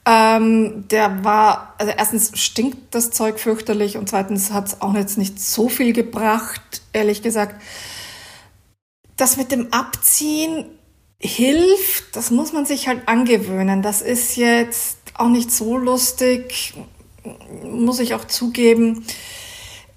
Ähm, 0.05 0.85
der 0.89 1.23
war, 1.23 1.75
also 1.77 1.93
erstens 1.95 2.37
stinkt 2.37 2.93
das 2.93 3.11
Zeug 3.11 3.39
fürchterlich 3.39 3.97
und 3.97 4.09
zweitens 4.09 4.51
hat 4.51 4.67
es 4.67 4.81
auch 4.81 4.93
jetzt 4.95 5.17
nicht 5.17 5.39
so 5.39 5.69
viel 5.69 5.93
gebracht, 5.93 6.81
ehrlich 6.91 7.21
gesagt. 7.21 7.61
Das 9.15 9.37
mit 9.37 9.51
dem 9.51 9.71
Abziehen 9.71 10.65
hilft, 11.19 12.15
das 12.17 12.31
muss 12.31 12.51
man 12.51 12.65
sich 12.65 12.89
halt 12.89 13.07
angewöhnen. 13.07 13.81
Das 13.81 14.01
ist 14.01 14.35
jetzt 14.35 14.97
auch 15.15 15.29
nicht 15.29 15.51
so 15.51 15.77
lustig, 15.77 16.73
muss 17.63 17.99
ich 17.99 18.13
auch 18.13 18.25
zugeben. 18.25 19.05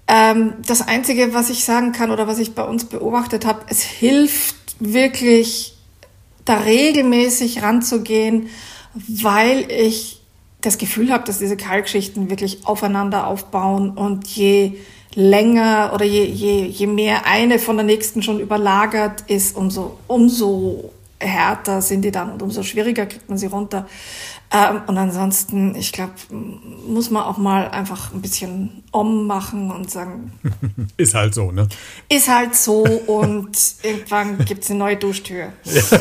Ähm, 0.07 0.53
das 0.65 0.87
Einzige, 0.87 1.33
was 1.33 1.49
ich 1.49 1.65
sagen 1.65 1.91
kann 1.91 2.11
oder 2.11 2.27
was 2.27 2.39
ich 2.39 2.55
bei 2.55 2.63
uns 2.63 2.85
beobachtet 2.85 3.45
habe, 3.45 3.61
es 3.67 3.81
hilft 3.81 4.55
wirklich, 4.79 5.73
da 6.45 6.59
regelmäßig 6.59 7.61
ranzugehen, 7.61 8.47
weil 8.93 9.69
ich 9.69 10.21
das 10.61 10.77
Gefühl 10.77 11.11
habe, 11.11 11.25
dass 11.25 11.39
diese 11.39 11.57
Kalkschichten 11.57 12.29
wirklich 12.29 12.65
aufeinander 12.65 13.27
aufbauen 13.27 13.91
und 13.91 14.27
je 14.27 14.77
länger 15.13 15.91
oder 15.93 16.05
je, 16.05 16.23
je, 16.23 16.65
je 16.65 16.87
mehr 16.87 17.25
eine 17.25 17.59
von 17.59 17.75
der 17.75 17.85
nächsten 17.85 18.23
schon 18.23 18.39
überlagert 18.39 19.23
ist, 19.27 19.57
umso, 19.57 19.97
umso 20.07 20.91
härter 21.19 21.81
sind 21.81 22.03
die 22.03 22.11
dann 22.11 22.31
und 22.31 22.41
umso 22.41 22.63
schwieriger 22.63 23.05
kriegt 23.05 23.27
man 23.27 23.37
sie 23.37 23.47
runter. 23.47 23.87
Ähm, 24.51 24.81
und 24.87 24.97
ansonsten, 24.97 25.75
ich 25.75 25.91
glaube, 25.91 26.13
muss 26.87 27.09
man 27.09 27.23
auch 27.23 27.37
mal 27.37 27.69
einfach 27.69 28.13
ein 28.13 28.21
bisschen 28.21 28.83
om 28.91 29.27
machen 29.27 29.71
und 29.71 29.91
sagen. 29.91 30.31
Ist 30.97 31.15
halt 31.15 31.33
so, 31.33 31.51
ne? 31.51 31.67
Ist 32.07 32.29
halt 32.29 32.55
so 32.55 32.83
und 32.83 33.57
irgendwann 33.83 34.37
gibt 34.45 34.63
es 34.63 34.69
eine 34.69 34.79
neue 34.79 34.95
Duschtür. 34.95 35.51
Ja. 35.65 35.99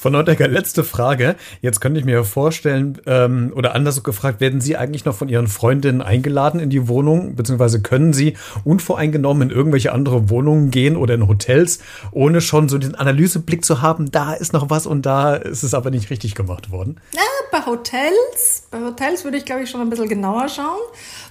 Von 0.00 0.12
Neudecker, 0.12 0.48
letzte 0.48 0.82
Frage. 0.82 1.36
Jetzt 1.60 1.80
könnte 1.80 2.00
ich 2.00 2.06
mir 2.06 2.24
vorstellen, 2.24 2.98
ähm, 3.06 3.52
oder 3.54 3.74
anders 3.74 4.02
gefragt, 4.02 4.40
werden 4.40 4.60
Sie 4.60 4.76
eigentlich 4.76 5.04
noch 5.04 5.14
von 5.14 5.28
Ihren 5.28 5.46
Freundinnen 5.46 6.02
eingeladen 6.02 6.58
in 6.58 6.70
die 6.70 6.88
Wohnung, 6.88 7.36
beziehungsweise 7.36 7.82
können 7.82 8.12
Sie 8.12 8.36
unvoreingenommen 8.64 9.50
in 9.50 9.54
irgendwelche 9.54 9.92
andere 9.92 10.30
Wohnungen 10.30 10.70
gehen 10.70 10.96
oder 10.96 11.14
in 11.14 11.28
Hotels, 11.28 11.80
ohne 12.12 12.40
schon 12.40 12.68
so 12.68 12.78
den 12.78 12.94
Analyseblick 12.94 13.64
zu 13.64 13.82
haben, 13.82 14.10
da 14.10 14.32
ist 14.32 14.52
noch 14.52 14.70
was 14.70 14.86
und 14.86 15.06
da 15.06 15.34
ist 15.34 15.62
es 15.62 15.74
aber 15.74 15.90
nicht 15.90 16.10
richtig 16.10 16.34
gemacht 16.34 16.70
worden? 16.70 17.00
Ja, 17.14 17.22
bei 17.50 17.66
Hotels, 17.66 18.64
bei 18.70 18.80
Hotels 18.80 19.24
würde 19.24 19.36
ich, 19.36 19.44
glaube 19.44 19.62
ich, 19.62 19.70
schon 19.70 19.80
ein 19.80 19.90
bisschen 19.90 20.08
genauer 20.08 20.48
schauen, 20.48 20.80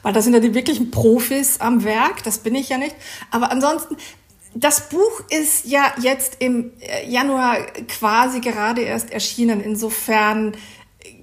weil 0.04 0.14
da 0.14 0.22
sind 0.22 0.34
ja 0.34 0.40
die 0.40 0.54
wirklichen 0.54 0.92
Profis 0.92 1.60
am 1.60 1.84
Werk, 1.84 2.24
das 2.24 2.40
bin 2.40 2.56
ich 2.56 2.70
ja 2.70 2.78
nicht. 2.78 2.96
Aber 3.32 3.52
ansonsten, 3.52 3.98
das 4.56 4.90
Buch 4.90 5.22
ist 5.30 5.66
ja 5.66 5.94
jetzt 6.02 6.38
im 6.40 6.72
äh, 6.80 7.08
Januar 7.08 7.58
quasi 7.88 8.40
gerade 8.40 8.82
erst 8.82 9.12
erschienen. 9.12 9.62
Insofern 9.62 10.54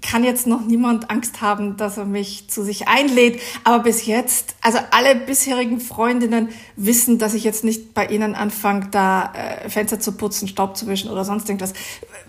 kann 0.03 0.25
jetzt 0.25 0.47
noch 0.47 0.61
niemand 0.61 1.11
Angst 1.11 1.41
haben, 1.41 1.77
dass 1.77 1.97
er 1.97 2.05
mich 2.05 2.49
zu 2.49 2.63
sich 2.63 2.89
einlädt. 2.89 3.41
Aber 3.65 3.83
bis 3.83 4.07
jetzt, 4.07 4.55
also 4.61 4.79
alle 4.91 5.17
bisherigen 5.17 5.81
Freundinnen 5.81 6.51
wissen, 6.77 7.19
dass 7.19 7.35
ich 7.35 7.45
jetzt 7.45 7.65
nicht 7.65 7.95
bei 7.95 8.07
ihnen 8.07 8.35
anfange, 8.35 8.89
da 8.91 9.33
äh, 9.35 9.69
Fenster 9.69 9.99
zu 10.01 10.13
putzen, 10.13 10.49
Staub 10.49 10.77
zu 10.77 10.87
wischen 10.87 11.11
oder 11.11 11.25
sonst 11.25 11.49
irgendwas. 11.49 11.73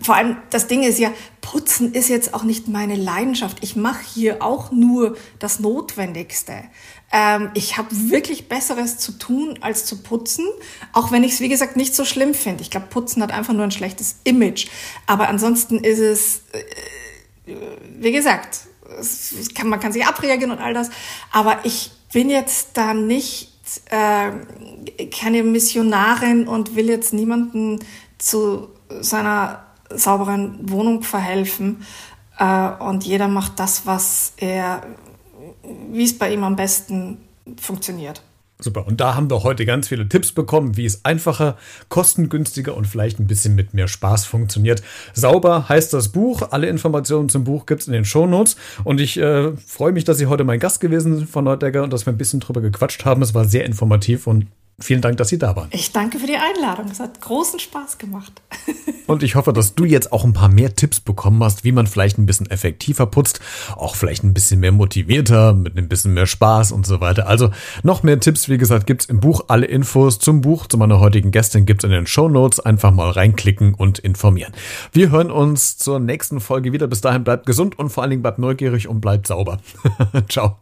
Vor 0.00 0.14
allem, 0.14 0.36
das 0.50 0.66
Ding 0.68 0.82
ist 0.82 0.98
ja, 0.98 1.12
Putzen 1.40 1.92
ist 1.92 2.08
jetzt 2.08 2.34
auch 2.34 2.44
nicht 2.44 2.68
meine 2.68 2.94
Leidenschaft. 2.94 3.58
Ich 3.62 3.74
mache 3.74 4.02
hier 4.04 4.42
auch 4.42 4.70
nur 4.70 5.16
das 5.38 5.60
Notwendigste. 5.60 6.64
Ähm, 7.10 7.50
ich 7.54 7.78
habe 7.78 7.88
wirklich 7.90 8.48
Besseres 8.48 8.98
zu 8.98 9.12
tun, 9.12 9.58
als 9.60 9.84
zu 9.86 10.02
putzen, 10.02 10.46
auch 10.92 11.10
wenn 11.10 11.24
ich 11.24 11.32
es, 11.32 11.40
wie 11.40 11.48
gesagt, 11.48 11.76
nicht 11.76 11.94
so 11.94 12.04
schlimm 12.04 12.34
finde. 12.34 12.62
Ich 12.62 12.70
glaube, 12.70 12.86
Putzen 12.88 13.22
hat 13.22 13.32
einfach 13.32 13.54
nur 13.54 13.64
ein 13.64 13.70
schlechtes 13.70 14.16
Image. 14.24 14.68
Aber 15.06 15.28
ansonsten 15.28 15.78
ist 15.78 15.98
es, 15.98 16.42
äh, 17.46 17.54
wie 17.98 18.12
gesagt, 18.12 18.60
es 19.00 19.54
kann, 19.54 19.68
man 19.68 19.80
kann 19.80 19.92
sich 19.92 20.06
abreagieren 20.06 20.50
und 20.50 20.58
all 20.58 20.74
das. 20.74 20.90
Aber 21.32 21.64
ich 21.64 21.90
bin 22.12 22.30
jetzt 22.30 22.70
da 22.74 22.94
nicht 22.94 23.52
äh, 23.90 25.06
keine 25.10 25.42
Missionarin 25.42 26.46
und 26.46 26.76
will 26.76 26.88
jetzt 26.88 27.12
niemanden 27.12 27.80
zu 28.18 28.68
seiner 29.00 29.67
sauberen 29.90 30.70
Wohnung 30.70 31.02
verhelfen. 31.02 31.84
Äh, 32.38 32.70
und 32.78 33.04
jeder 33.04 33.28
macht 33.28 33.58
das, 33.58 33.86
was 33.86 34.32
er 34.36 34.82
wie 35.90 36.04
es 36.04 36.16
bei 36.16 36.32
ihm 36.32 36.44
am 36.44 36.56
besten 36.56 37.18
funktioniert. 37.60 38.22
Super. 38.60 38.88
Und 38.88 39.00
da 39.00 39.14
haben 39.14 39.30
wir 39.30 39.44
heute 39.44 39.64
ganz 39.64 39.86
viele 39.86 40.08
Tipps 40.08 40.32
bekommen, 40.32 40.76
wie 40.76 40.84
es 40.84 41.04
einfacher, 41.04 41.56
kostengünstiger 41.90 42.76
und 42.76 42.86
vielleicht 42.86 43.20
ein 43.20 43.28
bisschen 43.28 43.54
mit 43.54 43.72
mehr 43.72 43.86
Spaß 43.86 44.24
funktioniert. 44.26 44.82
Sauber 45.14 45.68
heißt 45.68 45.94
das 45.94 46.08
Buch. 46.08 46.42
Alle 46.50 46.66
Informationen 46.66 47.28
zum 47.28 47.44
Buch 47.44 47.66
gibt 47.66 47.82
es 47.82 47.86
in 47.86 47.92
den 47.92 48.04
Shownotes. 48.04 48.56
Und 48.82 49.00
ich 49.00 49.16
äh, 49.16 49.56
freue 49.56 49.92
mich, 49.92 50.02
dass 50.02 50.18
Sie 50.18 50.26
heute 50.26 50.42
mein 50.42 50.58
Gast 50.58 50.80
gewesen 50.80 51.16
sind 51.16 51.30
von 51.30 51.44
Neudegger 51.44 51.84
und 51.84 51.92
dass 51.92 52.04
wir 52.04 52.12
ein 52.12 52.18
bisschen 52.18 52.40
drüber 52.40 52.60
gequatscht 52.60 53.04
haben. 53.04 53.22
Es 53.22 53.32
war 53.32 53.44
sehr 53.44 53.64
informativ 53.64 54.26
und 54.26 54.46
Vielen 54.80 55.00
Dank, 55.00 55.16
dass 55.16 55.28
Sie 55.28 55.38
da 55.38 55.56
waren. 55.56 55.68
Ich 55.72 55.90
danke 55.90 56.20
für 56.20 56.28
die 56.28 56.36
Einladung. 56.36 56.86
Es 56.88 57.00
hat 57.00 57.20
großen 57.20 57.58
Spaß 57.58 57.98
gemacht. 57.98 58.40
Und 59.08 59.24
ich 59.24 59.34
hoffe, 59.34 59.52
dass 59.52 59.74
du 59.74 59.84
jetzt 59.84 60.12
auch 60.12 60.22
ein 60.22 60.34
paar 60.34 60.48
mehr 60.48 60.76
Tipps 60.76 61.00
bekommen 61.00 61.42
hast, 61.42 61.64
wie 61.64 61.72
man 61.72 61.88
vielleicht 61.88 62.16
ein 62.16 62.26
bisschen 62.26 62.48
effektiver 62.48 63.06
putzt, 63.06 63.40
auch 63.74 63.96
vielleicht 63.96 64.22
ein 64.22 64.34
bisschen 64.34 64.60
mehr 64.60 64.70
motivierter, 64.70 65.52
mit 65.52 65.76
ein 65.76 65.88
bisschen 65.88 66.14
mehr 66.14 66.26
Spaß 66.26 66.70
und 66.70 66.86
so 66.86 67.00
weiter. 67.00 67.26
Also 67.26 67.50
noch 67.82 68.04
mehr 68.04 68.20
Tipps, 68.20 68.48
wie 68.48 68.56
gesagt, 68.56 68.86
gibt's 68.86 69.06
im 69.06 69.18
Buch. 69.18 69.46
Alle 69.48 69.66
Infos 69.66 70.20
zum 70.20 70.42
Buch, 70.42 70.68
zu 70.68 70.78
meiner 70.78 71.00
heutigen 71.00 71.32
Gästin 71.32 71.66
gibt's 71.66 71.82
in 71.82 71.90
den 71.90 72.06
Show 72.06 72.28
Notes. 72.28 72.60
Einfach 72.60 72.92
mal 72.92 73.10
reinklicken 73.10 73.74
und 73.74 73.98
informieren. 73.98 74.52
Wir 74.92 75.10
hören 75.10 75.32
uns 75.32 75.76
zur 75.76 75.98
nächsten 75.98 76.38
Folge 76.38 76.72
wieder. 76.72 76.86
Bis 76.86 77.00
dahin 77.00 77.24
bleibt 77.24 77.46
gesund 77.46 77.76
und 77.80 77.90
vor 77.90 78.04
allen 78.04 78.10
Dingen 78.10 78.22
bleibt 78.22 78.38
neugierig 78.38 78.86
und 78.86 79.00
bleibt 79.00 79.26
sauber. 79.26 79.58
Ciao. 80.28 80.58